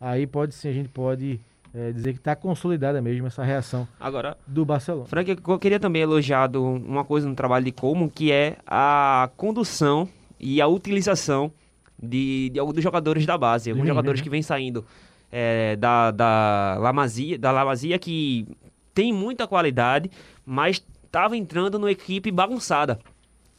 [0.00, 1.38] aí pode sim, a gente pode
[1.72, 5.06] é, dizer que está consolidada mesmo essa reação Agora, do Barcelona.
[5.06, 9.30] Frank, eu queria também elogiar do- uma coisa no trabalho de Coleman, que é a
[9.36, 11.52] condução e a utilização
[12.00, 13.70] de, de alguns dos jogadores da base.
[13.70, 14.24] Alguns jogadores né?
[14.24, 14.84] que vêm saindo
[15.30, 18.46] é, da, da Lamazia, da Lamazia que
[18.94, 20.10] tem muita qualidade,
[20.44, 22.98] mas estava entrando numa equipe bagunçada.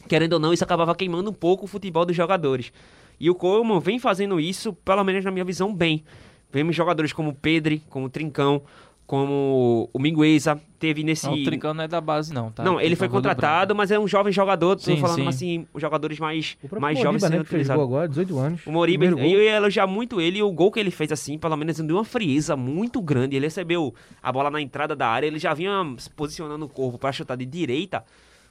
[0.08, 2.72] Querendo ou não, isso acabava queimando um pouco o futebol dos jogadores.
[3.20, 6.04] E o Coleman vem fazendo isso, pelo menos na minha visão, bem.
[6.52, 8.62] Vemos jogadores como o Pedri, como Trincão,
[9.08, 11.26] como o Mingueza, teve nesse...
[11.26, 12.62] Não, o Trincão não é da base não, tá?
[12.62, 14.76] Não, ele foi do contratado, mas é um jovem jogador.
[14.76, 15.28] Tô Sim, falando sim.
[15.28, 17.82] assim, os jogadores mais, mais Moriba, jovens né, sendo utilizados.
[17.82, 18.68] agora, 18 anos.
[18.68, 21.56] O Moriba, eu ia elogiar muito ele e o gol que ele fez assim, pelo
[21.56, 23.38] menos deu uma frieza muito grande.
[23.38, 26.98] Ele recebeu a bola na entrada da área, ele já vinha se posicionando o corpo
[26.98, 28.04] para chutar de direita.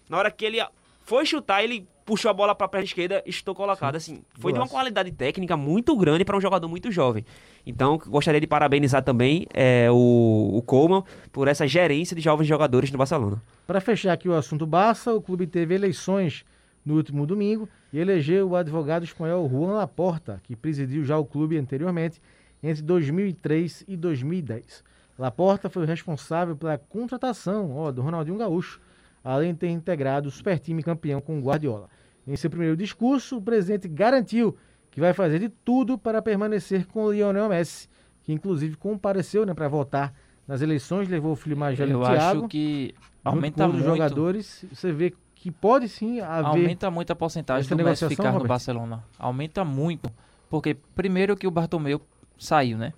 [0.09, 0.59] Na hora que ele
[1.07, 3.95] foi chutar, ele puxou a bola para a perna esquerda e chutou colocado.
[3.95, 7.25] Assim, foi de uma qualidade técnica muito grande para um jogador muito jovem.
[7.65, 12.91] Então, gostaria de parabenizar também é, o, o Coleman por essa gerência de jovens jogadores
[12.91, 13.41] no Barcelona.
[13.69, 16.45] Para fechar aqui o assunto Barça, o clube teve eleições
[16.85, 21.57] no último domingo e elegeu o advogado espanhol Juan Laporta, que presidiu já o clube
[21.57, 22.21] anteriormente
[22.61, 24.83] entre 2003 e 2010.
[25.17, 28.81] Laporta foi o responsável pela contratação ó, do Ronaldinho Gaúcho,
[29.27, 31.89] além de ter integrado o super time campeão com o Guardiola.
[32.27, 34.57] Em seu primeiro discurso, o presidente garantiu
[34.91, 37.89] que vai fazer de tudo para permanecer com o Lionel Messi,
[38.23, 40.15] que inclusive compareceu né, para votar
[40.47, 43.85] nas eleições, levou o filho mais velho Eu Thiago acho que aumenta muito.
[43.85, 46.47] jogadores, você vê que pode sim haver.
[46.47, 48.49] Aumenta muito a porcentagem do Messi ficar no Robert?
[48.49, 49.05] Barcelona.
[49.19, 50.09] Aumenta muito.
[50.49, 52.01] Porque primeiro que o Bartomeu
[52.39, 52.93] saiu, né?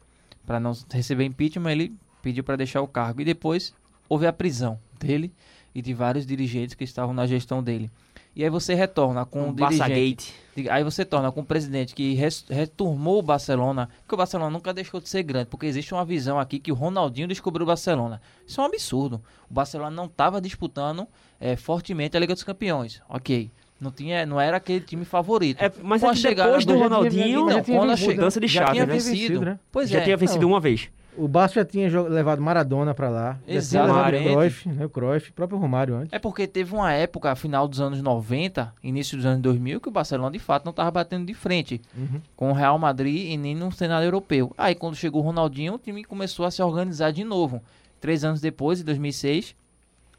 [0.46, 3.22] Pra não receber impeachment, ele pediu pra deixar o cargo.
[3.22, 3.74] E depois
[4.08, 5.32] houve a prisão dele
[5.78, 7.90] e de vários dirigentes que estavam na gestão dele.
[8.34, 9.78] E aí você retorna com um o dirigente.
[9.78, 10.34] Barçagate.
[10.70, 12.14] Aí você torna com um presidente que
[12.48, 16.38] retormou o Barcelona, que o Barcelona nunca deixou de ser grande, porque existe uma visão
[16.38, 18.20] aqui que o Ronaldinho descobriu o Barcelona.
[18.46, 19.20] Isso é um absurdo.
[19.48, 21.06] O Barcelona não estava disputando
[21.40, 23.00] eh, fortemente a Liga dos Campeões.
[23.08, 23.50] Ok.
[23.80, 25.62] Não, tinha, não era aquele time favorito.
[25.62, 28.60] É, mas é depois do Ronaldinho, mas já não, tinha quando a mudança de já
[28.62, 28.92] chave, tinha né?
[28.92, 29.16] vencido.
[29.16, 29.58] Vencido, né?
[29.70, 30.04] Pois já é.
[30.04, 30.48] tinha vencido não.
[30.48, 30.90] uma vez.
[31.18, 34.28] O Barça já tinha levado Maradona para lá, levado o Exatamente.
[34.32, 36.12] Cruyff, né, o Cruyff, o próprio Romário antes.
[36.12, 39.92] É porque teve uma época, final dos anos 90, início dos anos 2000, que o
[39.92, 42.20] Barcelona de fato não estava batendo de frente Uhum.
[42.36, 44.52] com o Real Madrid e nem no cenário europeu.
[44.56, 47.60] Aí quando chegou o Ronaldinho, o time começou a se organizar de novo.
[48.00, 49.56] Três anos depois, em 2006,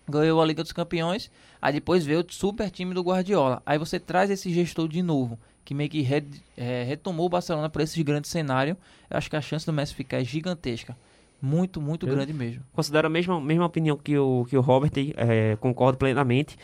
[0.07, 1.31] ganhou a Liga dos Campeões.
[1.62, 3.62] Aí depois veio o super time do Guardiola.
[3.65, 5.38] Aí você traz esse gestor de novo,
[5.69, 6.23] que meio que re-
[6.58, 8.75] eh, retomou o Barcelona para esse grande cenário.
[9.08, 10.97] Eu acho que a chance do Messi ficar é gigantesca.
[11.39, 12.63] Muito, muito Eu- grande mesmo.
[12.73, 16.58] Considero a mesma, mesma opinião que o, que o Robert, é, concordo plenamente.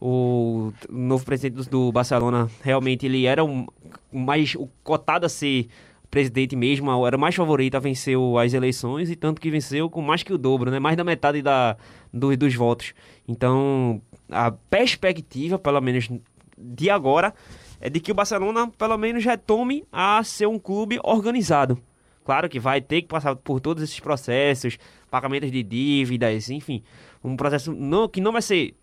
[0.00, 3.66] O novo presidente do, Barcelona, realmente, ele era um,
[4.12, 5.66] mais o cotado a ser
[6.08, 10.00] presidente mesmo, era o mais favorito a vencer as eleições, e tanto que venceu com
[10.00, 10.78] mais que o dobro, né?
[10.78, 11.76] mais da metade da,
[12.14, 12.94] do- dos votos.
[13.26, 16.08] Então, a perspectiva, pelo menos
[16.56, 17.34] de agora,
[17.80, 21.78] é de que o Barcelona pelo menos retome a ser um clube organizado.
[22.24, 24.78] Claro que vai ter que passar por todos esses processos,
[25.10, 26.82] pagamentos de dívidas, enfim,
[27.22, 28.74] um processo não, que não vai ser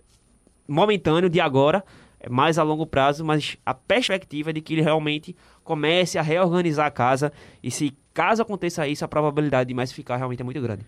[0.67, 1.83] momentâneo de agora,
[2.19, 6.85] é mais a longo prazo, mas a perspectiva de que ele realmente comece a reorganizar
[6.85, 10.61] a casa e se caso aconteça isso, a probabilidade de mais ficar realmente é muito
[10.61, 10.85] grande.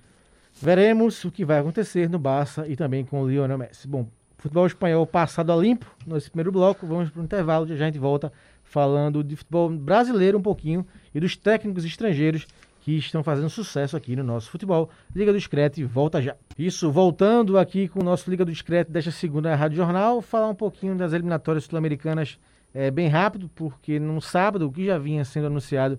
[0.54, 3.86] Veremos o que vai acontecer no Barça e também com o Lionel Messi.
[3.86, 6.86] Bom, futebol espanhol passado a limpo nesse primeiro bloco.
[6.86, 8.32] Vamos para o intervalo, já a gente volta
[8.64, 12.48] falando de futebol brasileiro um pouquinho e dos técnicos estrangeiros
[12.82, 14.90] que estão fazendo sucesso aqui no nosso futebol.
[15.16, 16.36] Liga do Discrete volta já.
[16.58, 20.56] Isso, voltando aqui com o nosso Liga do Discrete desta segunda Rádio Jornal, falar um
[20.56, 22.38] pouquinho das eliminatórias sul-americanas
[22.76, 25.98] é, bem rápido, porque no sábado, o que já vinha sendo anunciado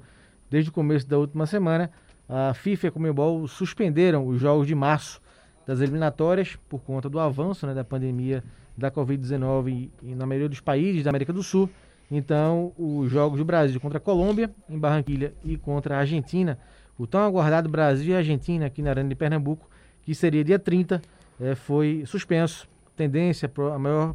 [0.48, 1.90] desde o começo da última semana,
[2.28, 5.20] a FIFA e a Comebol suspenderam os jogos de março
[5.66, 8.42] das eliminatórias por conta do avanço né, da pandemia
[8.76, 11.68] da Covid-19 na maioria dos países da América do Sul.
[12.10, 16.58] Então, os jogos do Brasil contra a Colômbia, em Barranquilha, e contra a Argentina,
[16.96, 19.68] o tão aguardado Brasil e Argentina aqui na Arena de Pernambuco,
[20.02, 21.02] que seria dia 30,
[21.40, 22.68] é, foi suspenso.
[22.94, 24.14] Tendência, a maior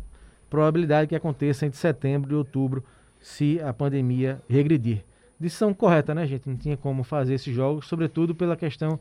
[0.50, 2.84] probabilidade que aconteça entre setembro e outubro,
[3.20, 5.04] se a pandemia regredir.
[5.40, 6.48] Decisão correta, né, gente?
[6.48, 9.00] Não tinha como fazer esses jogos, sobretudo pela questão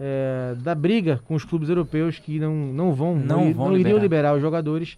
[0.00, 3.78] é, da briga com os clubes europeus que não, não vão, não, não, vão não
[3.78, 4.96] iriam liberar os jogadores.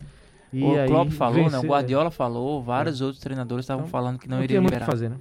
[0.53, 1.59] E o Klopp falou, vencer, né?
[1.59, 2.11] O Guardiola é.
[2.13, 3.05] falou, vários é.
[3.05, 4.87] outros treinadores estavam então, falando que não, não iriam liberar.
[4.87, 5.17] fazer, né?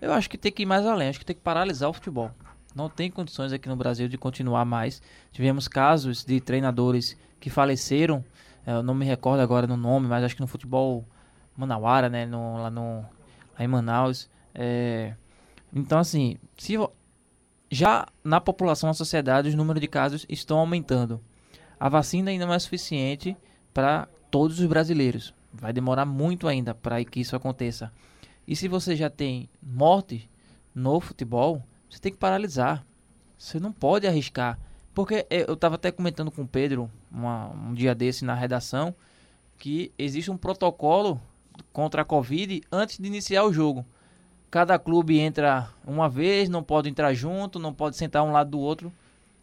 [0.00, 2.30] Eu acho que tem que ir mais além, acho que tem que paralisar o futebol.
[2.74, 5.02] Não tem condições aqui no Brasil de continuar mais.
[5.32, 8.24] Tivemos casos de treinadores que faleceram,
[8.66, 11.04] é, eu não me recordo agora do nome, mas acho que no futebol
[11.56, 13.04] manauara, né, no, lá, no,
[13.58, 14.30] lá em Manaus.
[14.54, 15.14] É,
[15.74, 16.76] então, assim, se
[17.70, 21.20] já na população, na sociedade, os números de casos estão aumentando.
[21.78, 23.36] A vacina ainda não é suficiente
[23.72, 25.32] para todos os brasileiros.
[25.52, 27.92] Vai demorar muito ainda para que isso aconteça.
[28.46, 30.28] E se você já tem morte
[30.74, 32.84] no futebol, você tem que paralisar.
[33.38, 34.58] Você não pode arriscar.
[34.92, 38.94] Porque eu estava até comentando com o Pedro uma, um dia desse na redação
[39.56, 41.20] que existe um protocolo
[41.72, 43.86] contra a Covid antes de iniciar o jogo.
[44.50, 48.58] Cada clube entra uma vez, não pode entrar junto, não pode sentar um lado do
[48.58, 48.92] outro.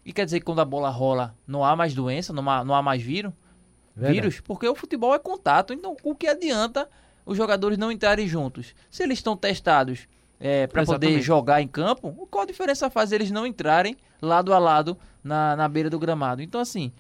[0.06, 2.76] E quer dizer que quando a bola rola, não há mais doença, não há, não
[2.76, 3.34] há mais vírus,
[3.96, 5.74] vírus, porque o futebol é contato.
[5.74, 6.90] Então, o que adianta
[7.26, 8.76] os jogadores não entrarem juntos?
[8.92, 10.08] Se eles estão testados
[10.40, 14.60] é, para poder jogar em campo, qual a diferença faz eles não entrarem lado a
[14.60, 16.42] lado na, na beira do gramado?
[16.42, 16.92] Então, assim,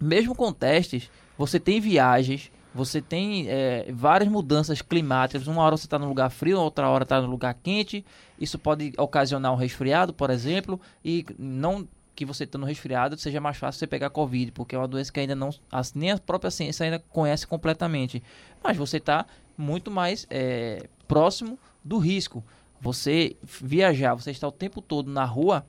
[0.00, 5.46] mesmo com testes, você tem viagens, você tem é, várias mudanças climáticas.
[5.46, 8.04] Uma hora você está no lugar frio, outra hora está no lugar quente.
[8.38, 13.56] Isso pode ocasionar um resfriado, por exemplo, e não que você estando resfriado seja mais
[13.56, 15.50] fácil você pegar Covid, porque é uma doença que ainda não,
[15.94, 18.22] nem a própria ciência ainda conhece completamente.
[18.62, 19.24] Mas você está
[19.56, 22.44] muito mais é, próximo do risco.
[22.80, 25.64] Você viajar, você está o tempo todo na rua,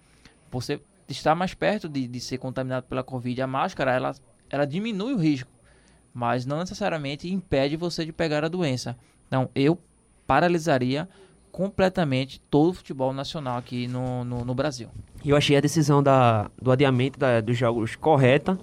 [0.52, 3.42] você está mais perto de, de ser contaminado pela Covid.
[3.42, 4.16] A máscara, ela,
[4.50, 5.51] ela diminui o risco,
[6.14, 8.98] mas não necessariamente impede você de pegar a doença.
[9.28, 9.78] Então, eu
[10.28, 11.08] paralisaria
[11.52, 14.88] completamente todo o futebol nacional aqui no, no, no Brasil.
[15.24, 18.58] Eu achei a decisão da, do adiamento da, dos jogos correta.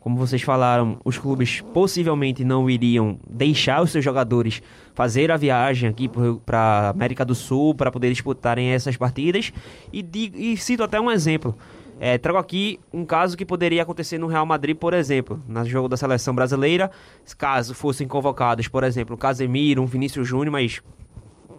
[0.00, 4.60] Como vocês falaram, os clubes possivelmente não iriam deixar os seus jogadores
[4.94, 6.10] fazer a viagem aqui
[6.44, 9.52] para América do Sul para poder disputarem essas partidas.
[9.92, 11.56] E, e cito até um exemplo.
[12.00, 15.88] É, trago aqui um caso que poderia acontecer no Real Madrid, por exemplo, no jogo
[15.88, 16.90] da seleção brasileira.
[17.38, 20.82] Caso fossem convocados, por exemplo, o Casemiro, um Vinícius Júnior, mas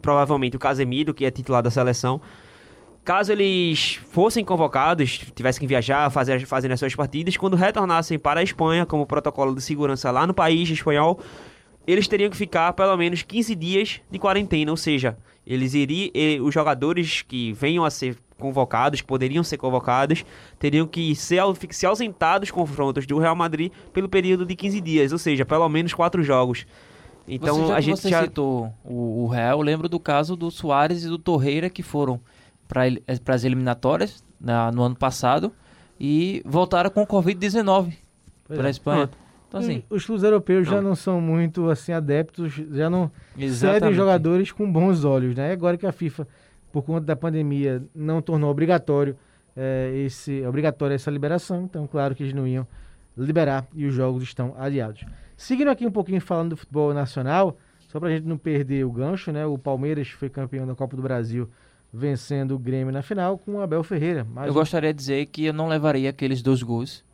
[0.01, 2.19] provavelmente o Casemiro, que é titular da seleção,
[3.05, 8.41] caso eles fossem convocados, tivessem que viajar, fazer, fazendo as suas partidas, quando retornassem para
[8.41, 11.19] a Espanha, como protocolo de segurança lá no país espanhol,
[11.87, 16.11] eles teriam que ficar pelo menos 15 dias de quarentena, ou seja, eles iriam,
[16.45, 20.25] os jogadores que venham a ser convocados, que poderiam ser convocados,
[20.59, 21.41] teriam que ser,
[21.71, 25.67] se ausentar dos confrontos do Real Madrid pelo período de 15 dias, ou seja, pelo
[25.69, 26.65] menos quatro jogos.
[27.27, 30.51] Então você, a gente você já citou o, o Real, eu lembro do caso do
[30.51, 32.19] Soares e do Torreira que foram
[32.67, 35.53] para eh, as eliminatórias na, no ano passado
[35.99, 37.93] e voltaram com Covid-19
[38.47, 38.69] para a é.
[38.69, 39.09] Espanha.
[39.47, 40.73] Então, assim, os clubes europeus não.
[40.73, 43.79] já não são muito assim adeptos, já não Exatamente.
[43.81, 45.51] cedem jogadores com bons olhos, né?
[45.51, 46.27] Agora que a FIFA,
[46.73, 49.15] por conta da pandemia, não tornou obrigatório
[49.55, 52.67] é, esse obrigatória essa liberação, então claro que eles não iam
[53.15, 55.05] liberar e os jogos estão adiados.
[55.37, 57.55] Seguindo aqui um pouquinho falando do futebol nacional,
[57.87, 59.45] só para a gente não perder o gancho, né?
[59.45, 61.47] O Palmeiras foi campeão da Copa do Brasil
[61.93, 64.25] vencendo o Grêmio na final com o Abel Ferreira.
[64.37, 64.53] eu um...
[64.53, 67.05] gostaria de dizer que eu não levaria aqueles dois gols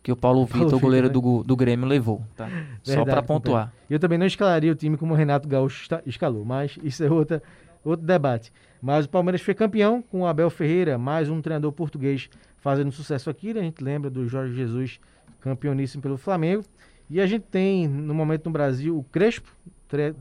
[0.00, 1.12] que o Paulo Vitor, Vitor, o goleiro né?
[1.12, 2.22] do, do Grêmio, levou.
[2.36, 2.48] Tá?
[2.84, 3.72] Só Verdade, para pontuar.
[3.90, 7.42] Eu também não escalaria o time como o Renato Gaúcho escalou, mas isso é outra,
[7.84, 8.52] outro debate.
[8.80, 13.28] Mas o Palmeiras foi campeão com o Abel Ferreira, mais um treinador português fazendo sucesso
[13.28, 13.52] aqui.
[13.52, 13.60] né?
[13.60, 15.00] A gente lembra do Jorge Jesus,
[15.40, 16.64] campeoníssimo pelo Flamengo.
[17.10, 19.50] E a gente tem, no momento no Brasil, o Crespo,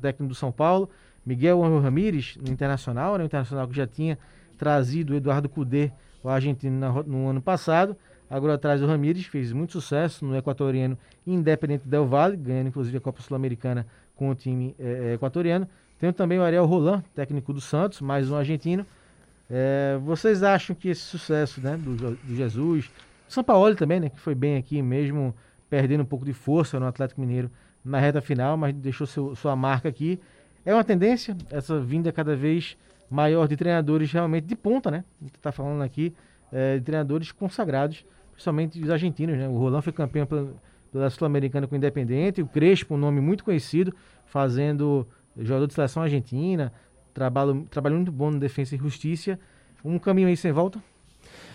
[0.02, 0.90] técnico do São Paulo,
[1.26, 3.24] Miguel Ángel Ramírez, no Internacional, né?
[3.24, 4.18] o Internacional que já tinha
[4.58, 5.92] trazido o Eduardo Cudê,
[6.24, 7.96] o argentino, no ano passado.
[8.30, 13.02] Agora traz o Ramírez, fez muito sucesso no equatoriano Independente Del Valle, ganhando inclusive a
[13.02, 15.68] Copa Sul-Americana com o time eh, equatoriano.
[16.00, 18.86] Tem também o Ariel Roland, técnico do Santos, mais um argentino.
[19.50, 22.86] Eh, vocês acham que esse sucesso né, do, do Jesus,
[23.28, 25.34] o São Paulo também, né, que foi bem aqui mesmo,
[25.70, 27.50] perdendo um pouco de força no Atlético Mineiro
[27.84, 30.20] na reta final, mas deixou seu- sua marca aqui.
[30.66, 32.78] É uma tendência, essa vinda cada vez
[33.10, 35.04] maior de treinadores realmente de ponta, né?
[35.20, 36.14] A gente está falando aqui
[36.52, 39.48] eh, de treinadores consagrados, principalmente os argentinos, né?
[39.48, 40.54] O Roland foi campeão pela,
[40.92, 45.08] pela Sul-Americana com o Independente, o Crespo, um nome muito conhecido, fazendo
[45.40, 46.72] jogador de seleção argentina,
[47.14, 49.40] trabalho, trabalho muito bom no Defesa e Justiça.
[49.84, 50.82] Um caminho aí sem volta.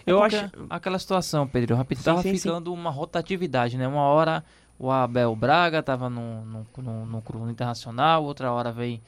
[0.07, 0.51] Eu Porque acho.
[0.69, 2.39] Aquela situação, Pedro, rapidinho, Sim, tava sim, sim.
[2.39, 3.87] ficando uma rotatividade, né?
[3.87, 4.45] Uma hora
[4.79, 9.01] o Abel Braga tava no, no, no, no, no Internacional, outra hora vem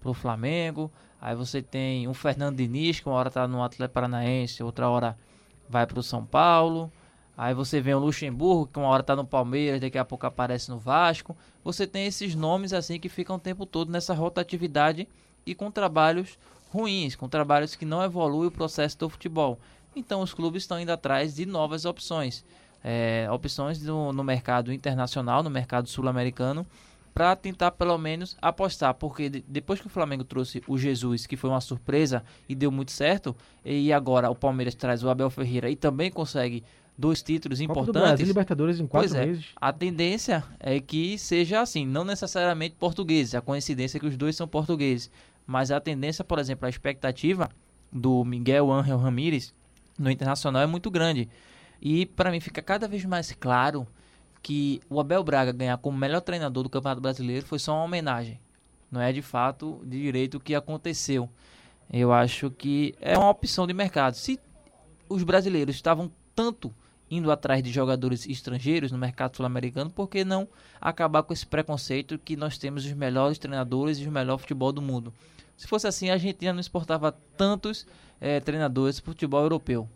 [0.00, 0.90] pro Flamengo.
[1.20, 5.16] Aí você tem um Fernando Diniz, que uma hora tá no Atlético Paranaense, outra hora
[5.68, 6.92] vai pro São Paulo.
[7.36, 10.70] Aí você vem o Luxemburgo, que uma hora tá no Palmeiras, daqui a pouco aparece
[10.70, 11.36] no Vasco.
[11.64, 15.08] Você tem esses nomes assim que ficam o tempo todo nessa rotatividade
[15.46, 16.38] e com trabalhos
[16.70, 19.58] ruins, com trabalhos que não evoluem o processo do futebol.
[19.96, 22.44] Então os clubes estão indo atrás de novas opções.
[22.84, 26.66] É, opções no, no mercado internacional, no mercado sul-americano,
[27.14, 31.36] para tentar pelo menos apostar, porque de- depois que o Flamengo trouxe o Jesus, que
[31.36, 35.70] foi uma surpresa e deu muito certo, e agora o Palmeiras traz o Abel Ferreira
[35.70, 36.64] e também consegue
[36.96, 38.08] dois títulos Copa importantes.
[38.08, 39.46] Brasil, Libertadores em quatro Pois é, meses.
[39.56, 44.36] a tendência é que seja assim, não necessariamente portugueses, a coincidência é que os dois
[44.36, 45.10] são portugueses,
[45.46, 47.50] mas a tendência, por exemplo, a expectativa
[47.90, 49.54] do Miguel Ángel Ramírez
[49.98, 51.28] no Internacional é muito grande.
[51.80, 53.86] E para mim fica cada vez mais claro
[54.42, 58.40] que o Abel Braga ganhar como melhor treinador do Campeonato Brasileiro foi só uma homenagem.
[58.90, 61.28] Não é de fato de direito o que aconteceu.
[61.92, 64.14] Eu acho que é uma opção de mercado.
[64.14, 64.38] Se
[65.08, 66.72] os brasileiros estavam tanto
[67.14, 70.48] indo atrás de jogadores estrangeiros no mercado sul-americano, por que não
[70.80, 74.80] acabar com esse preconceito que nós temos os melhores treinadores e o melhor futebol do
[74.80, 75.12] mundo?
[75.54, 77.86] Se fosse assim, a Argentina não exportava tantos
[78.18, 79.86] eh, treinadores para futebol europeu.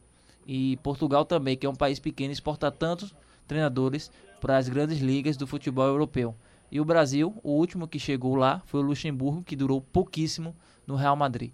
[0.46, 3.14] E Portugal também, que é um país pequeno, exporta tantos
[3.48, 6.34] treinadores para as grandes ligas do futebol europeu.
[6.70, 10.54] E o Brasil, o último que chegou lá foi o Luxemburgo, que durou pouquíssimo
[10.86, 11.50] no Real Madrid.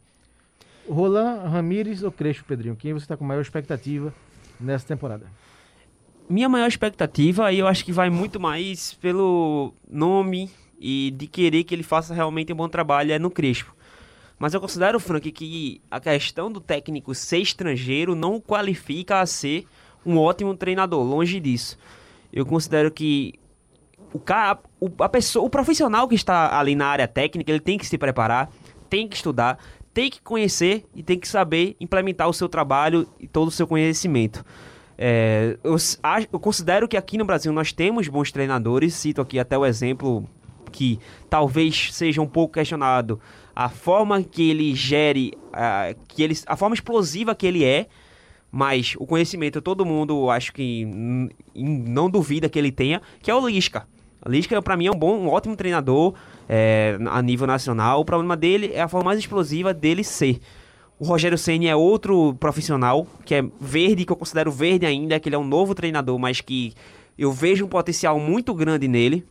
[0.90, 2.74] Roland, Ramírez ou Crespo, Pedrinho?
[2.74, 4.12] Quem você está com maior expectativa
[4.58, 5.26] nessa temporada?
[6.28, 11.64] Minha maior expectativa, aí eu acho que vai muito mais pelo nome e de querer
[11.64, 13.74] que ele faça realmente um bom trabalho é no Crespo.
[14.38, 19.26] Mas eu considero, Frank, que a questão do técnico ser estrangeiro não o qualifica a
[19.26, 19.66] ser
[20.04, 21.78] um ótimo treinador, longe disso.
[22.32, 23.34] Eu considero que
[24.12, 27.78] o cara, o, a pessoa, o profissional que está ali na área técnica, ele tem
[27.78, 28.50] que se preparar,
[28.90, 29.58] tem que estudar,
[29.94, 33.66] tem que conhecer e tem que saber implementar o seu trabalho e todo o seu
[33.66, 34.44] conhecimento.
[34.96, 35.76] É, eu,
[36.32, 40.28] eu considero que aqui no Brasil nós temos bons treinadores, cito aqui até o exemplo
[40.70, 43.20] que talvez seja um pouco questionado
[43.54, 47.86] a forma que ele gere, a, que ele, a forma explosiva que ele é,
[48.50, 50.86] mas o conhecimento todo mundo acho que
[51.54, 53.86] não duvida que ele tenha, que é o Lisca.
[54.24, 56.14] O Lisca para mim é um bom, um ótimo treinador
[56.48, 58.00] é, a nível nacional.
[58.00, 60.38] O problema dele é a forma mais explosiva dele ser.
[61.02, 65.28] O Rogério Ceni é outro profissional que é verde, que eu considero verde ainda, que
[65.28, 66.74] ele é um novo treinador, mas que
[67.18, 69.26] eu vejo um potencial muito grande nele.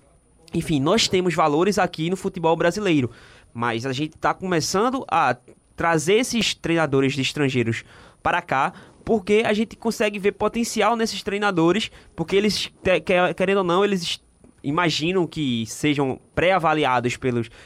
[0.53, 3.09] Enfim, nós temos valores aqui no futebol brasileiro,
[3.53, 5.37] mas a gente está começando a
[5.73, 7.85] trazer esses treinadores de estrangeiros
[8.21, 8.73] para cá,
[9.05, 12.69] porque a gente consegue ver potencial nesses treinadores, porque eles,
[13.37, 14.19] querendo ou não, eles
[14.63, 17.17] imaginam que sejam pré-avaliados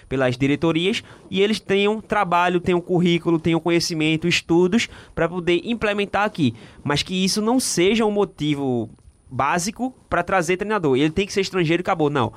[0.08, 6.54] pelas diretorias e eles tenham trabalho, tenham currículo, tenham conhecimento, estudos para poder implementar aqui.
[6.84, 8.90] Mas que isso não seja um motivo
[9.30, 10.98] básico para trazer treinador.
[10.98, 12.10] Ele tem que ser estrangeiro e acabou.
[12.10, 12.32] Não.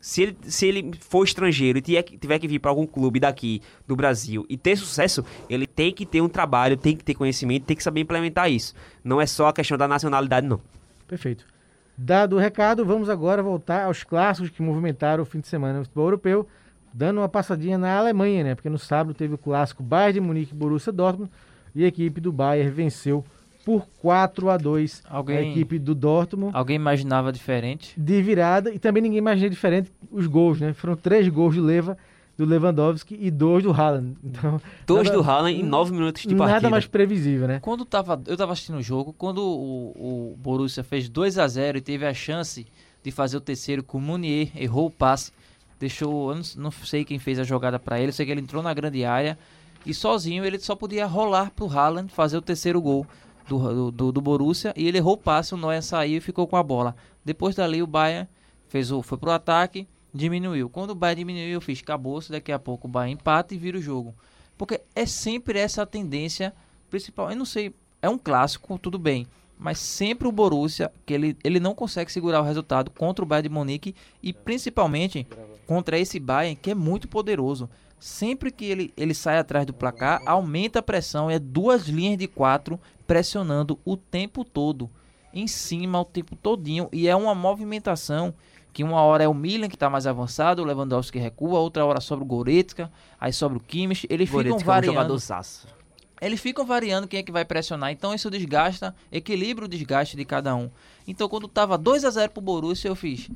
[0.00, 3.18] Se ele, se ele for estrangeiro e tiver que, tiver que vir para algum clube
[3.18, 7.14] daqui do Brasil e ter sucesso, ele tem que ter um trabalho, tem que ter
[7.14, 8.74] conhecimento, tem que saber implementar isso.
[9.02, 10.60] Não é só a questão da nacionalidade, não.
[11.08, 11.53] Perfeito.
[11.96, 15.84] Dado o recado, vamos agora voltar aos clássicos que movimentaram o fim de semana no
[15.84, 16.46] futebol europeu,
[16.92, 18.54] dando uma passadinha na Alemanha, né?
[18.54, 21.30] Porque no sábado teve o clássico Bayern de Munique Borussia Dortmund
[21.74, 23.24] e a equipe do Bayern venceu
[23.64, 27.98] por 4 a 2 Alguém- a equipe do Dortmund Alguém imaginava diferente?
[27.98, 30.72] de virada e também ninguém imaginava diferente os gols, né?
[30.72, 31.96] Foram três gols do Leva,
[32.36, 34.16] do Lewandowski e dois do Haaland.
[34.24, 36.70] Então, Dois nada- do Haaland em nove minutos de nada partida.
[36.70, 37.60] mais previsível, né?
[37.60, 41.78] Quando tava, eu tava assistindo o jogo, quando o, o Borussia fez 2 a 0
[41.78, 42.66] e teve a chance
[43.02, 45.30] de fazer o terceiro com o Munier, errou o passe,
[45.78, 48.40] deixou, eu não, não sei quem fez a jogada pra ele, eu sei que ele
[48.40, 49.38] entrou na grande área
[49.86, 53.06] e sozinho ele só podia rolar pro Haaland fazer o terceiro gol
[53.46, 56.46] do, do, do, do Borussia e ele errou o passe, o Neuer saiu e ficou
[56.46, 56.96] com a bola.
[57.24, 58.26] Depois dali o Bayern
[58.68, 60.70] fez o, foi pro ataque, diminuiu.
[60.70, 63.76] Quando o Bayern diminuiu, eu fiz acabou-se, daqui a pouco o Bayern empata e vira
[63.76, 64.14] o jogo.
[64.56, 66.54] Porque é sempre essa tendência
[66.88, 67.30] principal.
[67.30, 69.26] Eu não sei, é um clássico, tudo bem.
[69.58, 73.48] Mas sempre o Borussia, que ele, ele não consegue segurar o resultado contra o Bayern
[73.48, 75.26] de Munique e principalmente
[75.66, 77.68] contra esse Bayern que é muito poderoso.
[77.98, 81.30] Sempre que ele, ele sai atrás do placar, aumenta a pressão.
[81.30, 84.90] É duas linhas de quatro pressionando o tempo todo.
[85.32, 86.88] Em cima o tempo todinho.
[86.92, 88.34] E é uma movimentação
[88.74, 92.00] que uma hora é o Milan que está mais avançado, o Lewandowski recua, outra hora
[92.00, 94.04] sobre o Goretzka, aí sobre o Kimmich.
[94.10, 94.94] Eles ficam Goretzka é um variando.
[94.94, 95.68] jogadorzaço.
[96.20, 100.24] Eles ficam variando quem é que vai pressionar, então isso desgasta, equilibra o desgaste de
[100.24, 100.68] cada um.
[101.06, 103.30] Então quando tava 2 a 0 pro Borussia, eu fiz.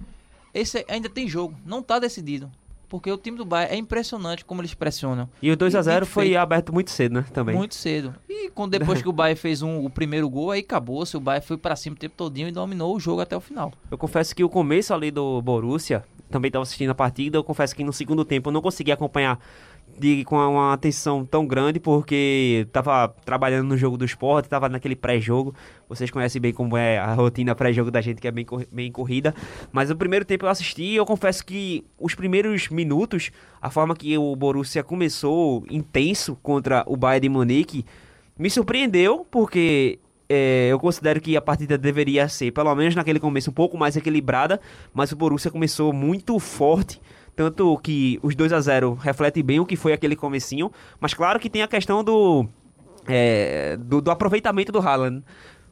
[0.53, 2.51] Esse ainda tem jogo, não tá decidido.
[2.89, 5.29] Porque o time do Bayern é impressionante como eles pressionam.
[5.43, 6.39] E o 2x0 Dito foi feito.
[6.39, 7.25] aberto muito cedo, né?
[7.33, 7.55] Também.
[7.55, 8.15] Muito cedo.
[8.29, 11.05] E quando depois que o Bayern fez um, o primeiro gol, aí acabou.
[11.05, 13.41] Se o Bayern foi pra cima o tempo todinho e dominou o jogo até o
[13.41, 13.73] final.
[13.91, 17.75] Eu confesso que o começo ali do Borussia, também estava assistindo a partida, eu confesso
[17.75, 19.39] que no segundo tempo eu não consegui acompanhar
[19.99, 24.97] de, com uma atenção tão grande, porque estava trabalhando no jogo do esporte, estava naquele
[24.97, 25.55] pré-jogo.
[25.89, 29.35] Vocês conhecem bem como é a rotina pré-jogo da gente, que é bem, bem corrida.
[29.73, 33.31] Mas o primeiro tempo eu assisti e eu confesso que os primeiros minutos,
[33.61, 37.85] a forma que o Borussia começou intenso contra o Bayern de Munique,
[38.39, 43.51] me surpreendeu, porque é, eu considero que a partida deveria ser, pelo menos naquele começo,
[43.51, 44.61] um pouco mais equilibrada,
[44.93, 47.01] mas o Borussia começou muito forte,
[47.39, 51.39] tanto que os 2 a 0 refletem bem o que foi aquele comecinho, mas claro
[51.39, 52.49] que tem a questão do,
[53.07, 55.23] é, do, do aproveitamento do Haaland.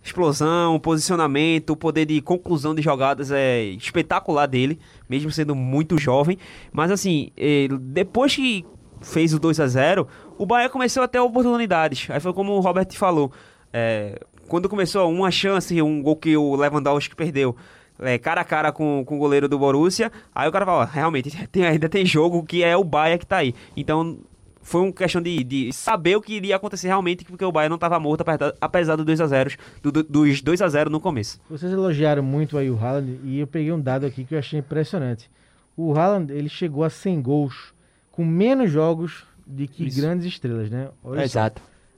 [0.01, 6.39] Explosão, posicionamento, o poder de conclusão de jogadas é espetacular dele, mesmo sendo muito jovem.
[6.73, 8.65] Mas assim, eh, depois que
[9.01, 10.07] fez o 2 a 0
[10.39, 12.09] o Bahia começou a ter oportunidades.
[12.09, 13.33] Aí foi como o Robert falou.
[13.73, 17.57] é, quando começou uma chance, um gol que o Lewandowski perdeu,
[18.01, 20.85] é, cara a cara com, com o goleiro do Borussia, aí o cara fala, ó,
[20.85, 23.55] realmente, tem- ainda tem jogo que é o Bahia que tá aí.
[23.77, 24.19] Então,
[24.61, 27.77] foi uma questão de, de saber o que iria acontecer realmente, porque o Bahia não
[27.77, 28.25] estava morto,
[28.61, 29.51] apesar- do 2 a 0
[29.83, 31.41] do, do- dos 2 a 0 no começo.
[31.49, 34.59] Vocês elogiaram muito aí o Haaland e eu peguei um dado aqui que eu achei
[34.59, 35.31] impressionante.
[35.77, 37.73] O Haaland, ele chegou a 100 gols
[38.11, 40.01] com menos jogos de que Isso.
[40.01, 40.89] grandes estrelas, né?
[41.05, 41.51] Olha só.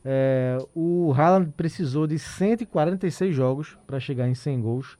[0.04, 4.98] É, o Haaland precisou de 146 jogos para chegar em 100 gols.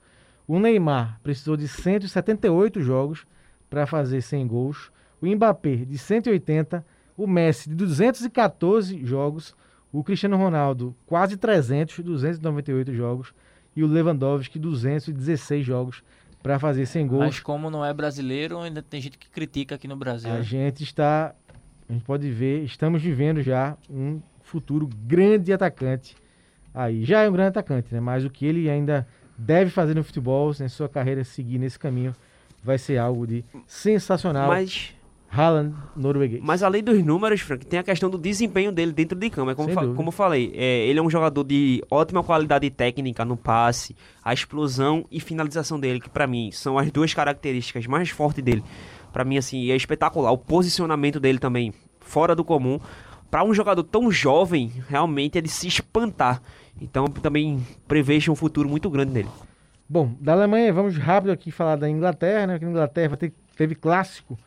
[0.49, 3.27] O Neymar precisou de 178 jogos
[3.69, 4.91] para fazer 100 gols.
[5.21, 6.85] O Mbappé de 180.
[7.19, 9.55] O Messi de 214 jogos.
[9.93, 13.35] O Cristiano Ronaldo quase 300, 298 jogos.
[13.77, 16.03] E o Lewandowski 216 jogos
[16.43, 17.25] para fazer 100 gols.
[17.25, 20.33] Mas como não é brasileiro, ainda tem gente que critica aqui no Brasil.
[20.33, 21.35] A gente está,
[21.87, 26.17] a gente pode ver, estamos vivendo já um futuro grande atacante
[26.73, 27.05] aí.
[27.05, 28.01] Já é um grande atacante, né?
[28.01, 29.07] Mas o que ele ainda
[29.39, 32.15] deve fazer no futebol, na sua carreira seguir nesse caminho,
[32.63, 34.49] vai ser algo de sensacional.
[34.49, 34.93] Mas
[35.31, 36.41] Haaland, norueguês.
[36.43, 39.51] Mas além dos números, Frank, tem a questão do desempenho dele dentro de campo.
[39.51, 39.97] É como, fa- dúvida.
[39.97, 44.33] como eu falei, é, ele é um jogador de ótima qualidade técnica no passe, a
[44.33, 48.65] explosão e finalização dele, que pra mim são as duas características mais fortes dele.
[49.13, 50.33] Pra mim, assim, é espetacular.
[50.33, 52.81] O posicionamento dele também, fora do comum.
[53.31, 56.41] Pra um jogador tão jovem, realmente é de se espantar.
[56.81, 59.29] Então, também prevejo um futuro muito grande nele.
[59.89, 62.59] Bom, da Alemanha, vamos rápido aqui falar da Inglaterra, né?
[62.59, 64.39] Que a Inglaterra ter- teve clássico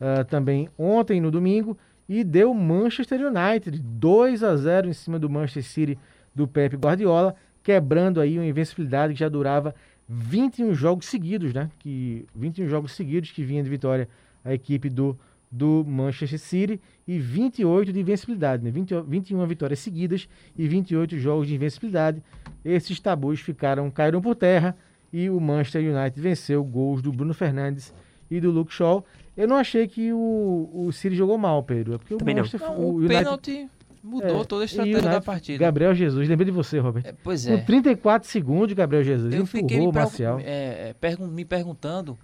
[0.00, 1.76] ah, também ontem, no domingo,
[2.08, 5.98] e deu Manchester United 2 a 0 em cima do Manchester City
[6.34, 9.74] do Pep Guardiola, quebrando aí uma invencibilidade que já durava
[10.08, 11.70] 21 jogos seguidos, né?
[11.78, 14.08] Que 21 jogos seguidos que vinha de vitória
[14.44, 15.18] a equipe do
[15.56, 18.70] do Manchester City e 28 de invencibilidade, né?
[18.70, 20.28] 20, 21 vitórias seguidas
[20.58, 22.20] e 28 jogos de invencibilidade.
[22.64, 24.76] Esses tabus ficaram caíram por terra
[25.12, 27.94] e o Manchester United venceu gols do Bruno Fernandes
[28.28, 29.04] e do Luke Shaw.
[29.36, 32.38] Eu não achei que o, o City jogou mal, Pedro, é porque Também o.
[32.38, 33.68] Manchester Não, o o United pênalti
[34.02, 35.58] mudou é, toda a estratégia da United- partida.
[35.58, 37.04] Gabriel Jesus, lembrei de você, Robert.
[37.06, 37.58] É, pois Com é.
[37.58, 40.40] 34 segundos, Gabriel Jesus Eu fiquei empurrou me, o Marcial.
[40.40, 42.18] é, é, pergun- me perguntando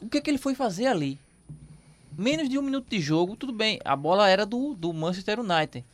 [0.00, 1.18] o que, que ele foi fazer ali.
[2.16, 3.78] Menos de um minuto de jogo, tudo bem.
[3.84, 5.84] A bola era do, do Manchester United.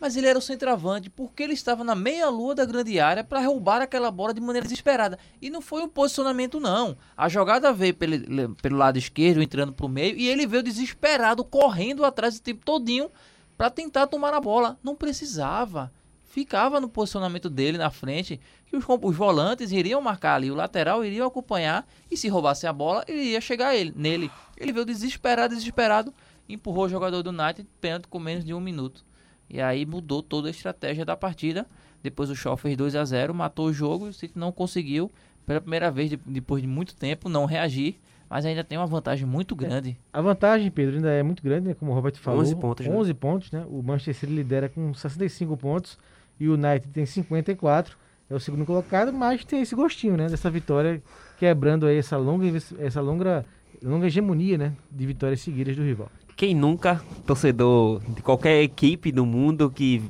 [0.00, 3.82] Mas ele era o centroavante porque ele estava na meia-lua da grande área para roubar
[3.82, 5.18] aquela bola de maneira desesperada.
[5.42, 6.96] E não foi um posicionamento, não.
[7.16, 11.44] A jogada veio pelo, pelo lado esquerdo, entrando para o meio, e ele veio desesperado,
[11.44, 13.10] correndo atrás o tempo todinho
[13.56, 14.78] para tentar tomar a bola.
[14.84, 15.92] Não precisava.
[16.28, 21.02] Ficava no posicionamento dele na frente, que os, os volantes iriam marcar ali, o lateral
[21.02, 24.30] iria acompanhar, e se roubasse a bola, ele ia chegar ele, nele.
[24.58, 26.12] Ele veio desesperado, desesperado,
[26.46, 29.06] empurrou o jogador do United, pênalti com menos de um minuto.
[29.48, 31.66] E aí mudou toda a estratégia da partida.
[32.02, 35.10] Depois o Shaw fez 2 a 0 matou o jogo e o City não conseguiu,
[35.46, 37.98] pela primeira vez, depois de muito tempo, não reagir.
[38.28, 39.98] Mas ainda tem uma vantagem muito grande.
[40.12, 41.74] A vantagem, Pedro, ainda é muito grande, né?
[41.74, 42.42] como o Robert falou.
[42.42, 42.86] 11 pontos.
[42.86, 43.16] 11 né?
[43.18, 43.64] pontos, né?
[43.66, 45.98] O Manchester City lidera com 65 pontos
[46.40, 47.96] e o United tem 54.
[48.30, 50.26] É o segundo colocado, mas tem esse gostinho, né?
[50.28, 51.02] Dessa vitória,
[51.38, 52.46] quebrando aí essa longa,
[52.78, 53.44] essa longa,
[53.82, 54.72] longa hegemonia, né?
[54.90, 56.10] De vitórias seguidas do rival.
[56.36, 60.02] Quem nunca, torcedor de qualquer equipe do mundo que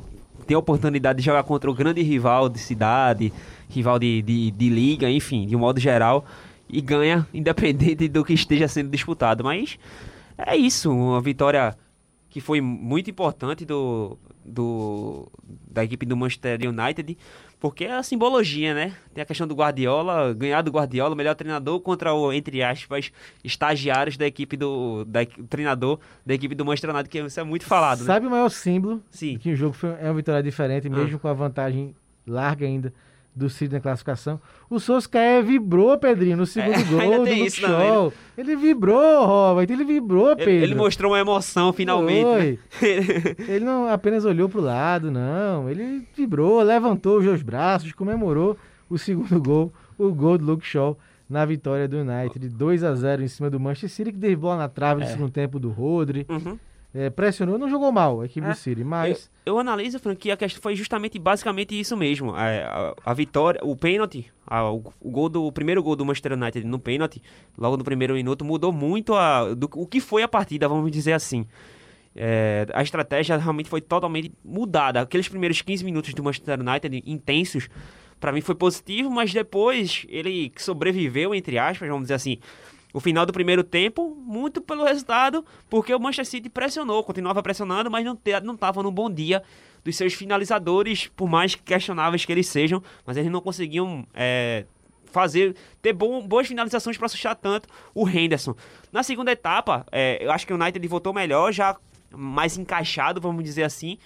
[0.49, 3.33] tem a oportunidade de jogar contra o grande rival de cidade,
[3.69, 6.25] rival de, de, de liga, enfim, de um modo geral,
[6.69, 9.45] e ganha, independente do que esteja sendo disputado.
[9.45, 9.79] Mas
[10.37, 11.77] é isso, uma vitória
[12.31, 15.31] que foi muito importante do, do,
[15.71, 17.17] da equipe do Manchester United,
[17.59, 18.95] porque é a simbologia, né?
[19.13, 23.11] Tem a questão do Guardiola, ganhar do Guardiola, melhor treinador, contra o, entre aspas,
[23.43, 27.65] estagiários da equipe do, da, treinador da equipe do Manchester United, que isso é muito
[27.65, 28.29] falado, Sabe né?
[28.29, 29.39] o maior símbolo Sim.
[29.39, 31.19] que o jogo foi, é uma vitória diferente, mesmo ah.
[31.19, 31.95] com a vantagem
[32.27, 32.93] larga ainda
[33.39, 34.41] do Cid na classificação.
[34.69, 37.63] O Soscaé vibrou, Pedrinho, no segundo é, gol do isso.
[37.63, 38.53] Não, ele...
[38.53, 38.57] ele...
[38.57, 40.51] vibrou, Robert, ele vibrou, Pedro.
[40.51, 42.59] Ele, ele mostrou uma emoção finalmente.
[42.83, 43.37] Né?
[43.49, 45.71] ele não apenas olhou pro lado, não.
[45.71, 48.57] Ele vibrou, levantou os braços, comemorou
[48.91, 53.23] o segundo gol, o gol do Luke Shaw na vitória do United, 2 a 0
[53.23, 55.05] em cima do Manchester City, que derrubou na trave é.
[55.05, 56.27] no segundo tempo do Rodri.
[56.29, 56.59] Uhum
[56.95, 59.31] é, pressionou, não jogou mal a equipe é, do City, mas...
[59.45, 62.35] Eu, eu analiso, Frank, que a questão foi justamente, basicamente isso mesmo.
[62.35, 66.33] A, a, a vitória, o pênalti, o, o, gol do, o primeiro gol do Manchester
[66.33, 67.23] United no pênalti,
[67.57, 71.13] logo no primeiro minuto, mudou muito a, do, o que foi a partida, vamos dizer
[71.13, 71.47] assim.
[72.17, 75.03] É, a estratégia realmente foi totalmente mudada.
[75.03, 77.69] Aqueles primeiros 15 minutos do Manchester United intensos,
[78.19, 82.39] para mim foi positivo, mas depois ele sobreviveu, entre aspas, vamos dizer assim
[82.99, 87.89] o final do primeiro tempo, muito pelo resultado, porque o Manchester City pressionou, continuava pressionando,
[87.89, 89.41] mas não estava no bom dia
[89.85, 94.67] dos seus finalizadores, por mais questionáveis que eles sejam, mas eles não conseguiam é,
[95.13, 98.57] fazer, ter bom, boas finalizações para assustar tanto o Henderson.
[98.91, 101.77] Na segunda etapa, é, eu acho que o United voltou melhor, já
[102.11, 103.97] mais encaixado, vamos dizer assim,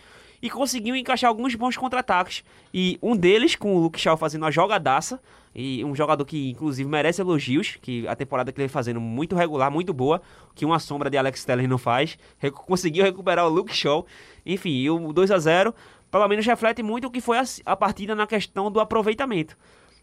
[0.42, 2.44] e conseguiu encaixar alguns bons contra-ataques.
[2.74, 5.18] E um deles, com o Luke Shaw fazendo uma jogadaça,
[5.54, 9.36] e um jogador que inclusive merece elogios, que a temporada que ele vem fazendo muito
[9.36, 10.22] regular, muito boa,
[10.54, 12.18] que uma sombra de Alex Teller não faz,
[12.66, 14.06] conseguiu recuperar o Luke Shaw.
[14.44, 15.74] Enfim, o 2 a 0
[16.10, 19.56] pelo menos reflete muito o que foi a, a partida na questão do aproveitamento.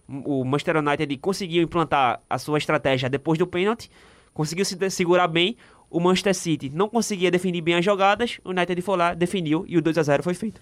[0.08, 3.92] O Manchester United conseguiu implantar a sua estratégia depois do pênalti,
[4.34, 5.56] conseguiu se segurar bem,
[5.88, 9.78] o Manchester City não conseguia definir bem as jogadas, o United foi lá, definiu e
[9.78, 10.62] o 2 a 0 foi feito.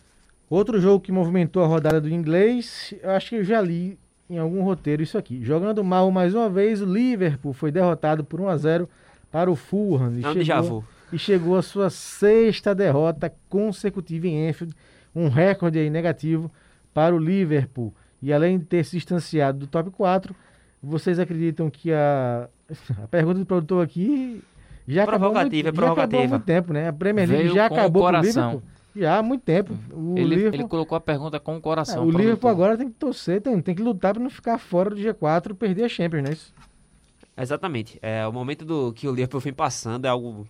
[0.50, 3.98] Outro jogo que movimentou a rodada do inglês, eu acho que eu já li
[4.30, 5.44] em algum roteiro isso aqui.
[5.44, 8.90] Jogando mal mais uma vez, o Liverpool foi derrotado por 1 a 0
[9.32, 14.74] para o Fulham e, Não, chegou, e chegou a sua sexta derrota consecutiva em Enfield,
[15.16, 16.52] um recorde aí negativo
[16.94, 17.94] para o Liverpool.
[18.22, 20.36] E além de ter se distanciado do top 4,
[20.82, 22.50] vocês acreditam que a
[23.04, 24.42] a pergunta do produtor aqui
[24.88, 25.96] já provocativa, acabou, é provocativa.
[25.96, 26.88] Já acabou muito tempo, né?
[26.88, 28.64] A Premier League Veio já acabou com o Liverpool.
[28.98, 29.78] Já há muito tempo.
[29.94, 30.60] O ele, Liverpool...
[30.60, 32.04] ele colocou a pergunta com o coração.
[32.04, 34.90] É, o Liverpool agora tem que torcer, tem, tem que lutar para não ficar fora
[34.90, 36.54] do G4 e perder a Champions, não é isso?
[37.38, 38.00] Exatamente.
[38.02, 40.48] É, o momento do que o Liverpool vem passando é algo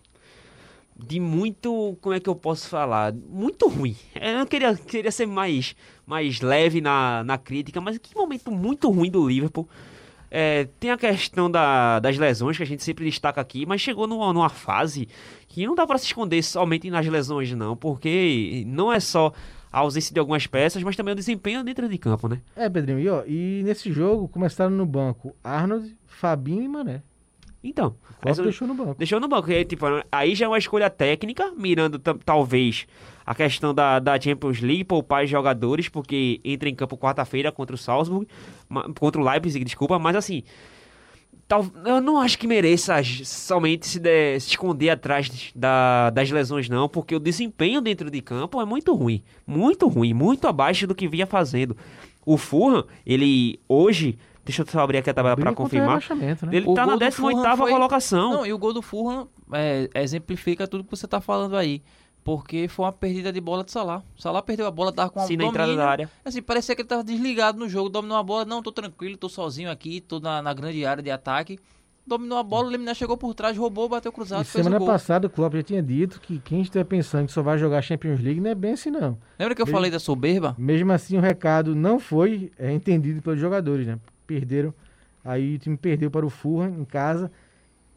[0.98, 3.14] de muito, como é que eu posso falar?
[3.14, 3.96] Muito ruim.
[4.16, 5.76] Eu não queria, queria ser mais,
[6.06, 9.68] mais leve na, na crítica, mas que momento muito ruim do Liverpool.
[10.30, 14.08] É, tem a questão da, das lesões que a gente sempre destaca aqui, mas chegou
[14.08, 15.08] numa, numa fase
[15.48, 19.32] que não dá para se esconder somente nas lesões, não, porque não é só
[19.72, 22.42] a ausência de algumas peças, mas também o desempenho dentro de campo, né?
[22.56, 27.02] É, Pedrinho, e, ó, e nesse jogo começaram no banco Arnold, Fabinho e Mané.
[27.70, 27.96] Então,
[28.26, 28.96] essa, deixou no banco.
[28.96, 29.52] Deixou no banco.
[29.52, 32.88] Aí, tipo, aí já é uma escolha técnica, mirando talvez
[33.26, 37.76] a questão da, da Champions League, poupar os jogadores, porque entra em campo quarta-feira contra
[37.76, 38.26] o Salzburg,
[38.98, 40.44] contra o Leipzig, desculpa, mas assim,
[41.46, 42.96] tal, eu não acho que mereça
[43.26, 48.22] somente se, de, se esconder atrás da, das lesões, não, porque o desempenho dentro de
[48.22, 51.76] campo é muito ruim, muito ruim, muito abaixo do que vinha fazendo.
[52.26, 54.18] O Fulham, ele hoje
[54.48, 56.02] Deixa eu só abrir aqui a tabela para confirmar.
[56.16, 56.38] Né?
[56.52, 57.72] Ele está na 18 foi...
[57.72, 58.32] colocação.
[58.32, 61.84] Não, e o gol do Fulham é, exemplifica tudo que você está falando aí.
[62.24, 64.04] porque foi uma perdida de bola de Salah.
[64.18, 65.50] Salah perdeu a bola, tava com um Sim, na domínio.
[65.54, 66.10] entrada da área.
[66.26, 69.30] Assim, parecia que ele tava desligado no jogo, dominou a bola, não, tô tranquilo, tô
[69.30, 71.58] sozinho aqui, tô na, na grande área de ataque.
[72.06, 74.80] Dominou a bola, o Leminar chegou por trás, roubou, bateu cruzado, E fez semana o
[74.80, 74.88] gol.
[74.88, 78.22] passada o Klopp já tinha dito que quem estiver pensando que só vai jogar Champions
[78.22, 79.18] League não é bem assim não.
[79.38, 80.56] Lembra que eu falei da soberba?
[80.58, 84.00] Mesmo assim o recado não foi é, entendido pelos jogadores, né?
[84.28, 84.74] Perderam,
[85.24, 87.32] aí o time perdeu para o Fulham em casa.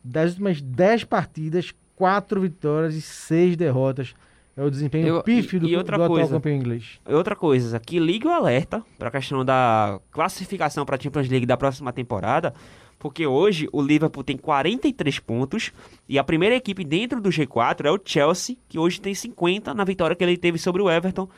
[0.02, 4.14] Das últimas 10 partidas, 4 vitórias e 6 derrotas.
[4.56, 6.34] É o desempenho Eu- pífio do, e- outra do atual coisa.
[6.34, 6.98] campeão inglês.
[7.06, 11.46] Outra coisa, aqui liga o alerta para a questão da classificação para a Champions League
[11.46, 12.52] da próxima temporada,
[12.98, 15.72] porque hoje o Liverpool tem 43 pontos
[16.08, 19.84] e a primeira equipe dentro do G4 é o Chelsea, que hoje tem 50 na
[19.84, 21.28] vitória que ele teve sobre o Everton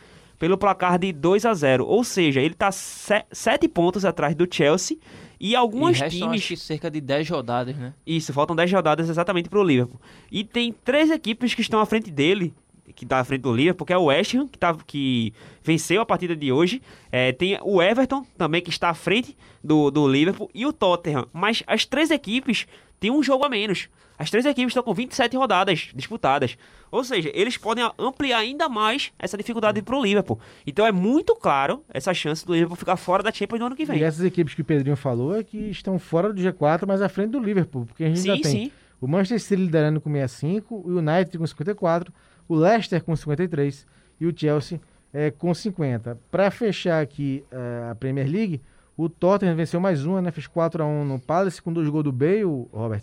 [0.43, 1.87] pelo placar de 2 a 0.
[1.87, 4.99] Ou seja, ele está 7 pontos atrás do Chelsea
[5.39, 7.95] e alguns e times acho cerca de 10 rodadas, né?
[8.05, 10.01] isso, faltam 10 rodadas exatamente pro Liverpool.
[10.33, 12.53] E tem três equipes que estão à frente dele,
[12.93, 15.33] que tá à frente do Liverpool, que é o West Ham, que, tá, que
[15.63, 16.83] venceu a partida de hoje.
[17.13, 21.29] É, tem o Everton, também, que está à frente do, do Liverpool, e o Tottenham.
[21.33, 22.67] Mas as três equipes
[23.03, 23.89] têm um jogo a menos.
[24.17, 26.57] As três equipes estão com 27 rodadas disputadas.
[26.93, 30.39] Ou seja, eles podem ampliar ainda mais essa dificuldade pro Liverpool.
[30.65, 33.85] Então é muito claro essa chance do Liverpool ficar fora da Champions no ano que
[33.85, 33.99] vem.
[33.99, 37.09] E essas equipes que o Pedrinho falou é que estão fora do G4, mas à
[37.09, 37.87] frente do Liverpool.
[37.87, 38.73] Porque a gente Sim, já tem sim.
[39.01, 42.13] o Manchester City liderando com 65, o United com 54,
[42.49, 43.85] o Leicester com 53
[44.21, 44.81] e o Chelsea
[45.13, 46.17] é, com 50.
[46.31, 48.61] Para fechar aqui eh, a Premier League,
[48.97, 50.31] o Tottenham venceu mais uma, né?
[50.31, 53.03] Fez 4 a 1 no Palace com dois gols do Bale, Robert.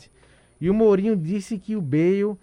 [0.61, 2.35] E o Mourinho disse que o Bale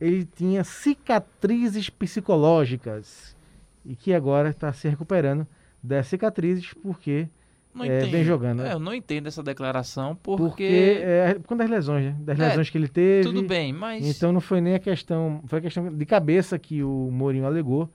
[0.00, 3.36] ele tinha cicatrizes psicológicas
[3.84, 5.46] e que agora está se recuperando
[5.82, 7.28] das cicatrizes porque
[7.74, 8.70] Não É, vem jogando, né?
[8.70, 10.42] É, eu não entendo essa declaração, porque...
[10.42, 12.16] porque é por conta das lesões, né?
[12.20, 13.22] Das É, lesões que ele teve.
[13.26, 14.04] Tudo bem, mas...
[14.06, 17.88] Então não foi nem a questão, foi a questão de cabeça que o Mourinho alegou,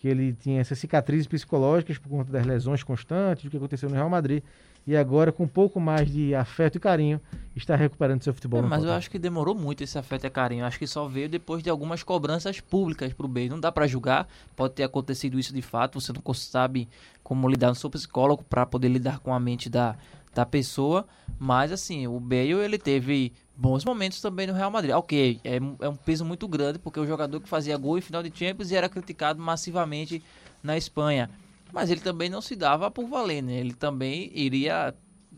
[0.00, 3.94] que ele tinha essas cicatrizes psicológicas por conta das lesões constantes, do que aconteceu no
[3.94, 4.42] Real Madrid,
[4.86, 7.20] e agora com um pouco mais de afeto e carinho
[7.54, 8.60] está recuperando seu futebol.
[8.60, 10.62] É, no mas eu acho que demorou muito esse afeto e carinho.
[10.62, 13.50] Eu Acho que só veio depois de algumas cobranças públicas pro Bale.
[13.50, 14.26] Não dá pra julgar,
[14.56, 16.00] pode ter acontecido isso de fato.
[16.00, 16.88] Você não sabe
[17.22, 19.96] como lidar, não sou psicólogo pra poder lidar com a mente da,
[20.34, 21.06] da pessoa.
[21.38, 24.94] Mas assim, o Bale ele teve bons momentos também no Real Madrid.
[24.94, 28.22] Ok, é, é um peso muito grande porque o jogador que fazia gol em final
[28.22, 30.22] de Champions e era criticado massivamente
[30.62, 31.28] na Espanha.
[31.70, 33.52] Mas ele também não se dava por valer, né?
[33.52, 34.94] Ele também iria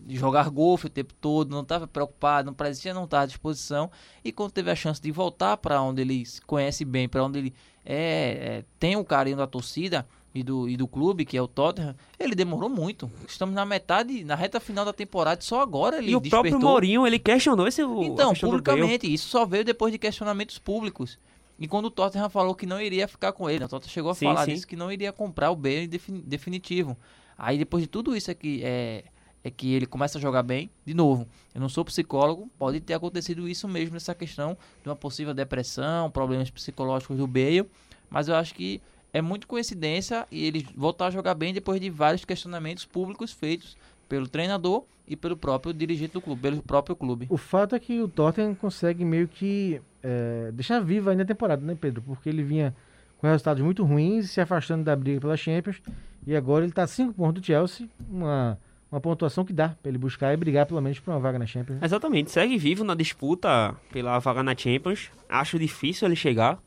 [0.08, 3.90] jogar golfe o tempo todo, não estava preocupado, não parecia não estar à disposição.
[4.24, 7.54] E quando teve a chance de voltar para onde ele conhece bem, para onde ele
[7.84, 11.46] é, é, tem o carinho da torcida e do, e do clube, que é o
[11.48, 13.10] Tottenham, ele demorou muito.
[13.28, 16.50] Estamos na metade, na reta final da temporada, e só agora ele E o despertou.
[16.50, 21.18] próprio Mourinho, ele questionou esse Então, publicamente, isso só veio depois de questionamentos públicos.
[21.58, 24.14] E quando o Tottenham falou que não iria ficar com ele, o Tottenham chegou a
[24.14, 24.54] Sim, falar sim.
[24.54, 26.96] disso, que não iria comprar o Bale definitivo.
[27.36, 29.04] Aí depois de tudo isso é que, é,
[29.44, 31.26] é que ele começa a jogar bem, de novo.
[31.54, 36.10] Eu não sou psicólogo, pode ter acontecido isso mesmo nessa questão de uma possível depressão,
[36.10, 37.64] problemas psicológicos do Bale,
[38.10, 38.80] mas eu acho que
[39.12, 43.76] é muito coincidência e ele voltar a jogar bem depois de vários questionamentos públicos feitos
[44.08, 47.26] pelo treinador e pelo próprio dirigente do clube, pelo próprio clube.
[47.28, 51.64] O fato é que o Tottenham consegue meio que é, deixar viva ainda a temporada,
[51.64, 52.02] né, Pedro?
[52.02, 52.74] Porque ele vinha
[53.18, 55.80] com resultados muito ruins, se afastando da briga pela Champions,
[56.26, 58.58] e agora ele está a 5 pontos do Chelsea, uma,
[58.90, 61.46] uma pontuação que dá para ele buscar e brigar pelo menos por uma vaga na
[61.46, 61.80] Champions.
[61.80, 61.86] né?
[61.86, 65.10] Exatamente, segue vivo na disputa pela vaga na Champions.
[65.28, 66.58] Acho difícil ele chegar.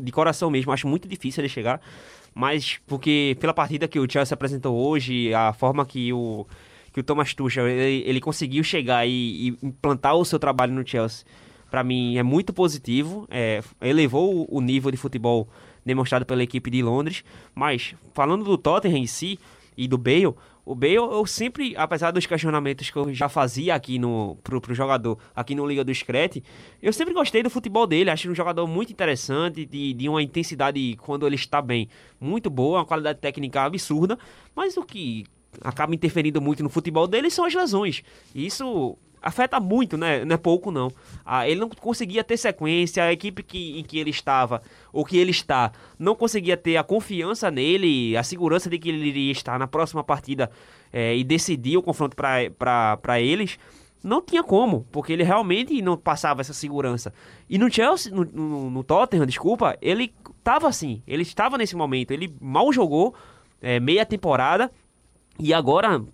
[0.00, 1.80] De coração mesmo, acho muito difícil ele chegar.
[2.34, 6.46] Mas porque pela partida que o Chelsea apresentou hoje, a forma que o,
[6.92, 10.86] que o Thomas Tuchel ele, ele conseguiu chegar e, e implantar o seu trabalho no
[10.86, 11.26] Chelsea,
[11.70, 13.26] para mim é muito positivo.
[13.30, 15.48] É, elevou o, o nível de futebol
[15.84, 17.24] demonstrado pela equipe de Londres.
[17.54, 19.38] Mas falando do Tottenham em si
[19.76, 20.34] e do Bale,
[20.64, 24.72] o Bale, eu sempre, apesar dos questionamentos que eu já fazia aqui no, pro, pro
[24.72, 26.42] jogador, aqui no Liga do Screte,
[26.80, 28.10] eu sempre gostei do futebol dele.
[28.10, 31.88] Acho um jogador muito interessante, de, de uma intensidade, quando ele está bem,
[32.20, 34.16] muito boa, uma qualidade técnica absurda.
[34.54, 35.24] Mas o que
[35.60, 38.04] acaba interferindo muito no futebol dele são as lesões.
[38.32, 40.24] Isso afeta muito, né?
[40.24, 40.90] Não é pouco, não.
[41.24, 44.60] Ah, ele não conseguia ter sequência, a equipe que, em que ele estava,
[44.92, 49.06] ou que ele está, não conseguia ter a confiança nele, a segurança de que ele
[49.06, 50.50] iria estar na próxima partida
[50.92, 53.58] eh, e decidir o confronto para eles.
[54.02, 57.14] Não tinha como, porque ele realmente não passava essa segurança.
[57.48, 62.10] E no Chelsea, no, no, no Tottenham, desculpa, ele estava assim, ele estava nesse momento,
[62.10, 63.14] ele mal jogou
[63.60, 64.72] eh, meia temporada,
[65.38, 66.04] e agora,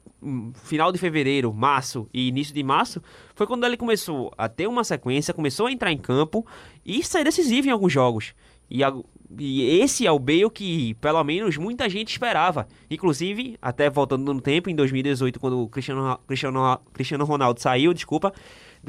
[0.65, 3.01] final de fevereiro, março e início de março,
[3.35, 6.47] foi quando ele começou a ter uma sequência, começou a entrar em campo
[6.85, 8.35] e ser decisivo em alguns jogos.
[8.71, 8.93] E, a-
[9.39, 12.67] e esse é o Bale que, pelo menos, muita gente esperava.
[12.91, 18.33] Inclusive, até voltando no tempo, em 2018, quando o Cristiano, Cristiano, Cristiano Ronaldo saiu, desculpa,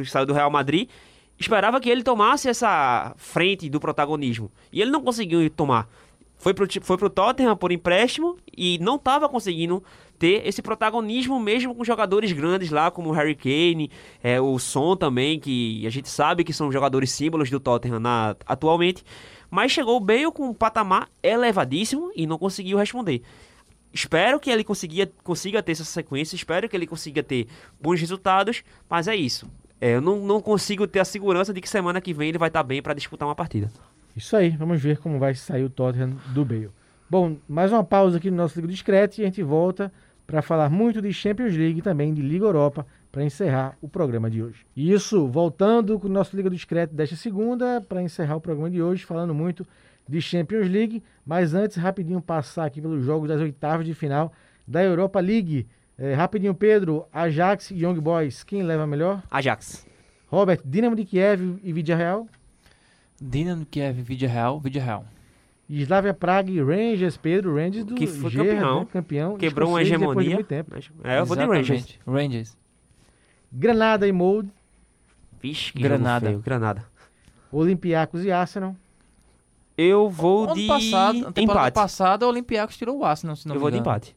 [0.05, 0.89] saiu do Real Madrid,
[1.39, 4.51] esperava que ele tomasse essa frente do protagonismo.
[4.73, 5.87] E ele não conseguiu tomar.
[6.37, 9.83] Foi pro, foi pro Tottenham por empréstimo e não estava conseguindo
[10.19, 13.89] ter esse protagonismo mesmo com jogadores grandes lá, como o Harry Kane,
[14.21, 18.35] é, o Son também, que a gente sabe que são jogadores símbolos do Tottenham na-
[18.45, 19.03] atualmente.
[19.49, 23.21] Mas chegou o Bale com um patamar elevadíssimo e não conseguiu responder.
[23.91, 27.47] Espero que ele consiga, consiga ter essa sequência, espero que ele consiga ter
[27.81, 29.49] bons resultados, mas é isso.
[29.81, 32.49] É, eu não, não consigo ter a segurança de que semana que vem ele vai
[32.49, 33.71] estar bem para disputar uma partida.
[34.15, 36.69] Isso aí, vamos ver como vai sair o Tottenham do Bale.
[37.09, 39.91] Bom, mais uma pausa aqui no nosso Liga Discreto e a gente volta
[40.29, 44.29] para falar muito de Champions League e também de Liga Europa para encerrar o programa
[44.29, 44.63] de hoje.
[44.75, 48.79] E Isso, voltando com o nosso Liga Discreto desta segunda para encerrar o programa de
[48.79, 49.65] hoje, falando muito
[50.07, 54.31] de Champions League, mas antes rapidinho passar aqui pelos jogos das oitavas de final
[54.67, 55.65] da Europa League.
[55.97, 59.23] É, rapidinho, Pedro, Ajax e Young Boys, quem leva melhor?
[59.31, 59.87] Ajax.
[60.27, 62.27] Robert, Dinamo de Kiev e Vidia Real?
[63.19, 65.05] Dinamo Kiev, vídeo real, vídeo real.
[65.69, 68.79] Slavia Praga e Rangers, Pedro, Rangers do Que foi campeão.
[68.79, 68.87] né?
[68.91, 70.35] campeão Quebrou uma depois de hegemonia.
[70.35, 70.75] muito tempo.
[71.03, 71.99] É, eu vou de Rangers.
[72.07, 72.57] Rangers.
[73.51, 74.49] Granada e Molde,
[75.41, 76.31] Vixe, que Granada.
[76.43, 76.85] Granada.
[77.51, 78.75] Olympiacos e Arsenal.
[79.77, 81.73] Eu vou ano de passado, empate.
[81.73, 84.15] passada, o Olympiacos tirou o Arsenal, se não Eu vou de empate.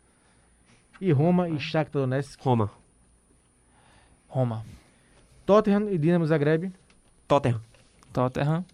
[1.00, 2.40] E Roma e Shakhtar Donetsk.
[2.42, 2.70] Roma.
[4.26, 4.64] Roma.
[5.46, 6.72] Tottenham e Dinamo Zagreb.
[7.28, 7.60] Tottenham.
[8.12, 8.64] Tottenham.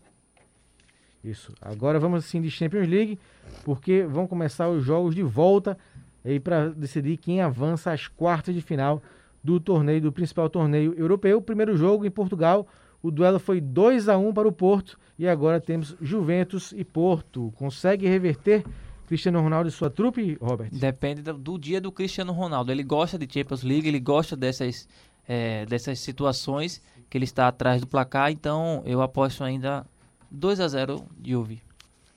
[1.22, 1.52] Isso.
[1.60, 3.18] Agora vamos assim de Champions League,
[3.64, 5.76] porque vão começar os jogos de volta
[6.24, 9.02] aí para decidir quem avança às quartas de final
[9.42, 11.40] do torneio do principal torneio europeu.
[11.40, 12.66] Primeiro jogo em Portugal,
[13.02, 17.52] o duelo foi 2 a 1 para o Porto e agora temos Juventus e Porto.
[17.56, 18.64] Consegue reverter
[19.06, 20.70] Cristiano Ronaldo e sua trupe, Robert?
[20.72, 22.70] Depende do, do dia do Cristiano Ronaldo.
[22.70, 24.88] Ele gosta de Champions League, ele gosta dessas,
[25.26, 29.86] é, dessas situações que ele está atrás do placar, então eu aposto ainda
[30.30, 31.62] 2 a 0 Juve.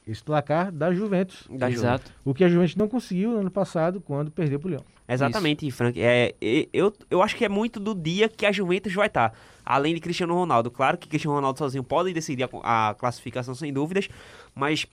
[0.08, 1.48] Esse placar da Juventus.
[1.50, 1.70] Da.
[1.70, 2.12] Exato.
[2.26, 4.84] O que a Juventus não conseguiu no ano passado quando perdeu para o Leão.
[5.08, 6.02] Exatamente, Frank.
[6.02, 6.34] É,
[6.74, 9.34] eu, eu acho que é muito do dia que a Juventus vai estar.
[9.64, 10.72] Além de Cristiano Ronaldo.
[10.72, 14.08] Claro que Cristiano Ronaldo sozinho pode decidir a, a classificação sem dúvidas,
[14.56, 14.88] mas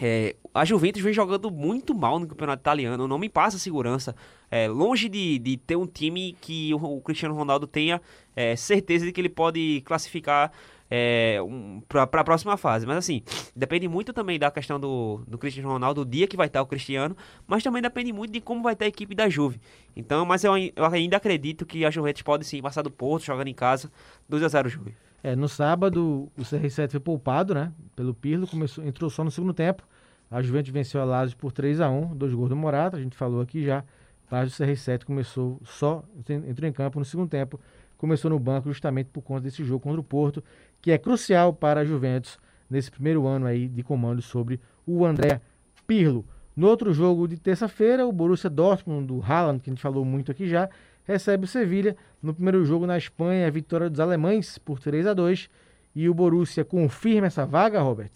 [0.00, 3.06] é, a Juventus vem jogando muito mal no campeonato italiano.
[3.06, 4.14] Não me passa segurança.
[4.50, 8.00] É, longe de, de ter um time que o, o Cristiano Ronaldo tenha
[8.34, 10.52] é, certeza de que ele pode classificar
[10.90, 12.86] é, um, para a próxima fase.
[12.86, 13.22] Mas assim,
[13.54, 16.66] depende muito também da questão do, do Cristiano Ronaldo, do dia que vai estar o
[16.66, 17.16] Cristiano,
[17.46, 19.60] mas também depende muito de como vai estar a equipe da Juve.
[19.96, 23.48] Então, mas eu, eu ainda acredito que a Juventus pode sim passar do Porto, jogando
[23.48, 23.90] em casa,
[24.28, 24.94] 2 a 0 Juve.
[25.24, 27.72] É, no sábado, o CR7 foi poupado, né?
[27.96, 29.82] Pelo Pirlo, começou, entrou só no segundo tempo.
[30.30, 33.16] A Juventus venceu a Lazio por 3 a 1 dois gols do Morata, a gente
[33.16, 33.82] falou aqui já.
[34.30, 36.04] Mas o CR7 começou só,
[36.46, 37.58] entrou em campo no segundo tempo,
[37.96, 40.44] começou no banco justamente por conta desse jogo contra o Porto,
[40.82, 45.40] que é crucial para a Juventus nesse primeiro ano aí de comando sobre o André
[45.86, 46.22] Pirlo.
[46.54, 50.30] No outro jogo de terça-feira, o Borussia Dortmund, do Haaland, que a gente falou muito
[50.30, 50.68] aqui já,
[51.04, 55.14] recebe o Sevilha no primeiro jogo na Espanha, a vitória dos alemães por 3 a
[55.14, 55.48] 2
[55.94, 58.10] E o Borussia confirma essa vaga, Robert?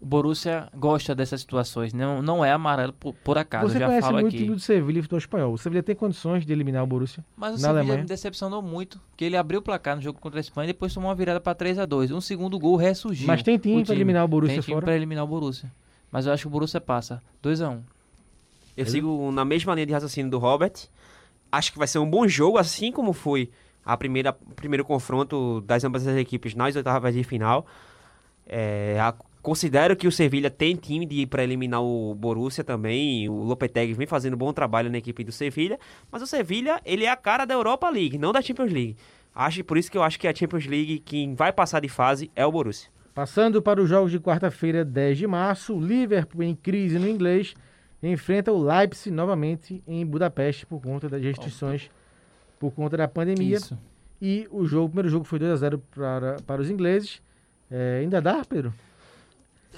[0.00, 3.86] O Borussia gosta dessas situações, não, não é amarelo por, por acaso, Você eu já
[3.86, 4.36] conhece falo muito o aqui.
[4.44, 5.52] time do Sevilha e futebol espanhol.
[5.54, 7.24] O Sevilha tem condições de eliminar o Borussia?
[7.34, 8.00] Mas o na Sevilla Alemanha.
[8.02, 10.92] me decepcionou muito, porque ele abriu o placar no jogo contra a Espanha e depois
[10.92, 13.26] tomou uma virada para 3 a 2 Um segundo gol ressurgiu.
[13.26, 14.84] Mas tem time o para eliminar o Borussia Tem time fora?
[14.84, 15.72] para eliminar o Borussia.
[16.12, 17.22] Mas eu acho que o Borussia passa.
[17.40, 17.82] 2 a 1
[18.76, 20.72] Eu sigo na mesma linha de raciocínio do Robert.
[21.56, 23.50] Acho que vai ser um bom jogo, assim como foi
[23.84, 27.66] a primeira primeiro confronto das ambas as equipes nas oitavas de final.
[28.46, 33.28] É, a- considero que o Sevilha tem time de para eliminar o Borussia também.
[33.28, 35.78] O Lopetegui vem fazendo bom trabalho na equipe do Sevilha,
[36.10, 38.96] mas o Sevilha ele é a cara da Europa League, não da Champions League.
[39.34, 42.30] Acho por isso que eu acho que a Champions League quem vai passar de fase
[42.36, 42.88] é o Borussia.
[43.14, 47.54] Passando para os jogos de quarta-feira, 10 de março, Liverpool em crise no inglês
[48.10, 51.90] enfrenta o Leipzig novamente em Budapeste por conta das restrições
[52.58, 53.56] por conta da pandemia.
[53.56, 53.78] Isso.
[54.20, 57.20] E o jogo, o primeiro jogo foi 2 a 0 para, para os ingleses.
[57.70, 58.72] É, ainda dá, Pedro?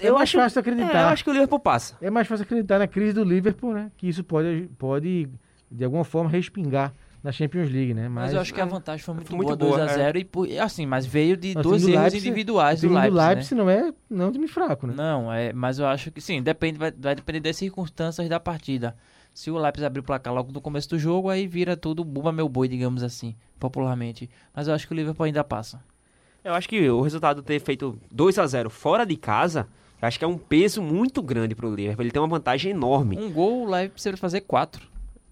[0.00, 0.98] É mais fácil acreditar.
[0.98, 1.96] É, eu acho que o Liverpool passa.
[2.00, 3.90] É mais fácil acreditar na crise do Liverpool, né?
[3.96, 5.28] Que isso pode, pode
[5.70, 6.92] de alguma forma, respingar
[7.22, 8.08] na Champions League, né?
[8.08, 10.12] Mas, eu acho que a vantagem foi muito, Foi muito boa, 2 boa, a é.
[10.12, 12.94] 0 e assim, mas veio de Mas o dois do erros Leipzig- individuais o do
[12.94, 13.24] Leipzig, né?
[13.28, 14.94] Leipzig não é não é um time fraco, né?
[14.96, 18.96] Não, é, mas eu acho que sim, depende, vai, vai depender das circunstâncias da partida.
[19.34, 22.32] Se o Leipzig abrir o placar logo no começo do jogo, aí vira tudo buba
[22.32, 24.30] meu boi, digamos assim, popularmente.
[24.54, 25.80] Mas eu acho que o Liverpool ainda passa.
[26.42, 29.66] Eu acho que o resultado ter feito 2 a 0 fora de casa
[30.00, 32.02] Eu acho que é um peso muito grande pro Liverpool.
[32.04, 33.18] Ele tem uma vantagem enorme.
[33.18, 34.86] Um gol, o Leipzig precisa fazer quatro.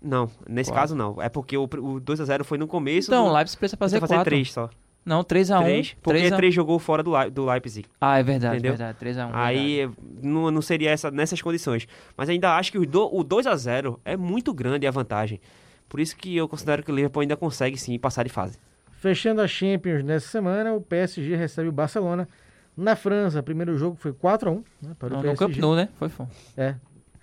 [0.05, 0.81] Não, nesse Quatro.
[0.83, 1.21] caso não.
[1.23, 3.09] É porque o, o 2x0 foi no começo.
[3.11, 3.31] Então, do...
[3.31, 4.31] o Leipzig precisa fazer Precisa fazer quatro.
[4.31, 4.71] 3 só.
[5.05, 5.63] Não, 3x1.
[5.65, 6.37] 3, porque 3 a...
[6.37, 7.87] 3 jogou fora do, Lei- do Leipzig.
[8.01, 8.77] Ah, é verdade, Entendeu?
[8.77, 8.99] verdade.
[9.03, 9.31] 3x1.
[9.35, 9.91] Aí
[10.23, 11.87] não, não seria essa, nessas condições.
[12.17, 15.41] Mas ainda acho que o, do, o 2 a 0 é muito grande a vantagem.
[15.89, 18.59] Por isso que eu considero que o Liverpool ainda consegue sim passar de fase.
[18.93, 22.27] Fechando a Champions nessa semana, o PSG recebe o Barcelona
[22.75, 23.43] na França.
[23.43, 25.29] Primeiro jogo foi 4x1 né, para o No, PSG.
[25.29, 25.89] no Camp Nou, né?
[25.99, 26.27] Foi, foi.
[26.57, 26.75] É.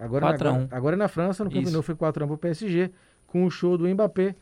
[0.02, 0.68] Agora, 4 a 1.
[0.72, 1.74] agora, na França, no Camp Isso.
[1.74, 2.90] Nou foi 4x1 para o PSG,
[3.28, 4.36] com o show do Mbappé.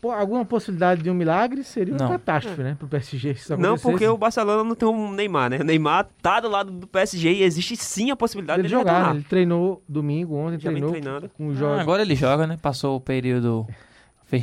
[0.00, 2.08] Pô, alguma possibilidade de um milagre seria uma Não.
[2.10, 3.34] catástrofe, né, para o PSG.
[3.34, 5.58] se isso Não, porque o Barcelona não tem um Neymar, né?
[5.60, 8.92] O Neymar tá do lado do PSG e existe sim a possibilidade ele dele jogar,
[8.92, 9.14] retornar.
[9.16, 11.30] ele treinou domingo, ontem Já treinou treinando.
[11.30, 11.78] com os Ah, jogos.
[11.80, 12.58] agora ele joga, né?
[12.60, 13.66] Passou o período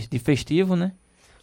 [0.09, 0.93] de festivo, né?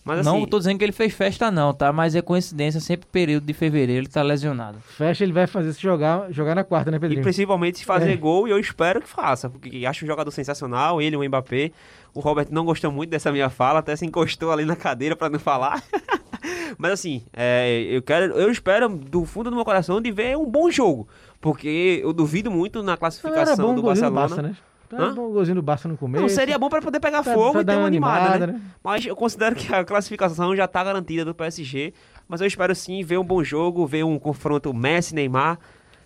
[0.03, 1.93] Mas não assim, tô dizendo que ele fez festa não, tá?
[1.93, 4.79] Mas é coincidência, sempre período de fevereiro ele tá lesionado.
[4.81, 7.23] Fecha, ele vai fazer se jogar, jogar na quarta, né, e Pedrinho?
[7.23, 8.17] principalmente se fazer É.
[8.17, 11.71] gol, e eu espero que faça, porque acho um jogador sensacional, ele, o Mbappé.
[12.13, 15.29] O Robert não gostou muito dessa minha fala, até se encostou ali na cadeira pra
[15.29, 15.83] não falar.
[16.79, 20.47] Mas assim, é, eu quero, eu espero do fundo do meu coração de ver um
[20.47, 21.07] bom jogo,
[21.41, 24.21] porque eu duvido muito na Não, era classificação do Barcelona.
[24.29, 24.57] Barça, né?
[24.93, 25.13] Era Hã?
[25.13, 26.21] o golzinho do Barça no começo.
[26.23, 28.47] Não, seria bom pra poder pegar pra- fogo pra e dar ter uma animada, animada,
[28.49, 28.53] né?
[28.55, 28.61] né?
[28.83, 31.93] Mas eu considero que a classificação já tá garantida do PSG.
[32.29, 35.59] Mas eu espero sim ver um bom jogo, ver um confronto Messi-Neymar,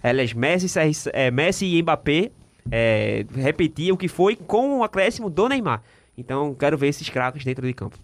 [0.03, 0.67] aliás, Messi,
[1.13, 2.31] é, Messi e Mbappé,
[2.71, 5.83] é, repetir o que foi com o acréscimo do Neymar.
[6.17, 7.99] Então quero ver esses craques dentro de campo.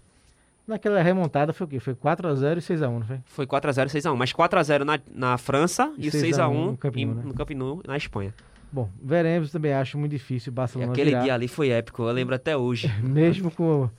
[0.67, 1.79] Naquela remontada foi o quê?
[1.79, 3.17] Foi 4x0 e 6x1, não foi?
[3.25, 7.23] Foi 4x0 6x1, mas 4x0 na, na França e, E o 6 a 1 6x1
[7.23, 7.81] no Camp Nou, né?
[7.87, 8.33] na Espanha.
[8.71, 11.23] Bom, veremos também, acho muito difícil o E Barcelona aquele virar.
[11.23, 12.87] dia ali foi épico, eu lembro até hoje.
[13.03, 13.89] Mesmo com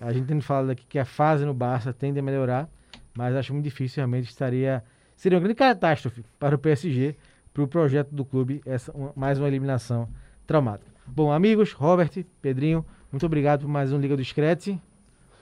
[0.00, 2.68] a gente tendo falado aqui que a fase no Barça tende a melhorar,
[3.16, 4.82] mas acho muito difícil realmente estaria
[5.16, 7.16] seria uma grande catástrofe para o PSG,
[7.52, 10.08] para o projeto do clube, essa uma- mais uma eliminação
[10.46, 10.90] traumática.
[11.06, 12.10] Bom, amigos, Robert,
[12.42, 14.80] Pedrinho, muito obrigado por mais um Liga do Screte.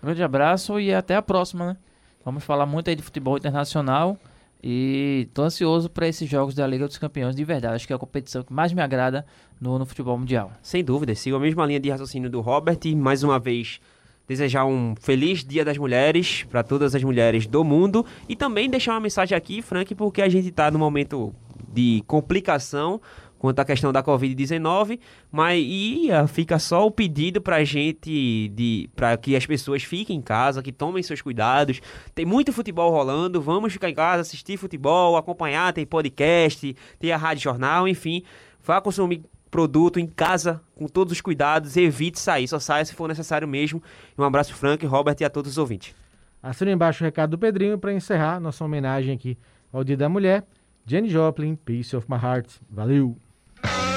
[0.02, 1.76] Grande abraço e até a próxima, né?
[2.24, 4.18] Vamos falar muito aí de futebol internacional
[4.62, 7.74] e tô ansioso para esses jogos da Liga dos Campeões de verdade.
[7.74, 9.26] Acho que é a competição que mais me agrada
[9.60, 10.52] no, no futebol mundial.
[10.62, 13.80] Sem dúvida, sigo a mesma linha de raciocínio do Robert e mais uma vez
[14.28, 18.92] desejar um feliz Dia das Mulheres para todas as mulheres do mundo e também deixar
[18.92, 21.34] uma mensagem aqui, Frank, porque a gente está no momento
[21.72, 23.00] de complicação
[23.42, 25.66] quanto à questão da Covid-19, mas
[26.12, 30.62] ah, fica só o pedido pra gente de para que as pessoas fiquem em casa,
[30.62, 31.80] que tomem seus cuidados.
[32.14, 37.16] Tem muito futebol rolando, vamos ficar em casa, assistir futebol, acompanhar, tem podcast, tem a
[37.16, 38.22] rádio jornal, enfim,
[38.62, 43.08] vá consumir produto em casa com todos os cuidados, evite sair, só saia se for
[43.08, 43.82] necessário mesmo.
[44.16, 45.96] Um abraço Frank, Robert e a todos os ouvintes.
[46.40, 49.36] Assina embaixo o recado do Pedrinho para encerrar nossa homenagem aqui
[49.72, 50.44] ao Dia da Mulher.
[50.86, 52.60] Jenny Joplin, Peace of My Heart.
[52.70, 53.16] Valeu!
[53.62, 53.91] Thank you.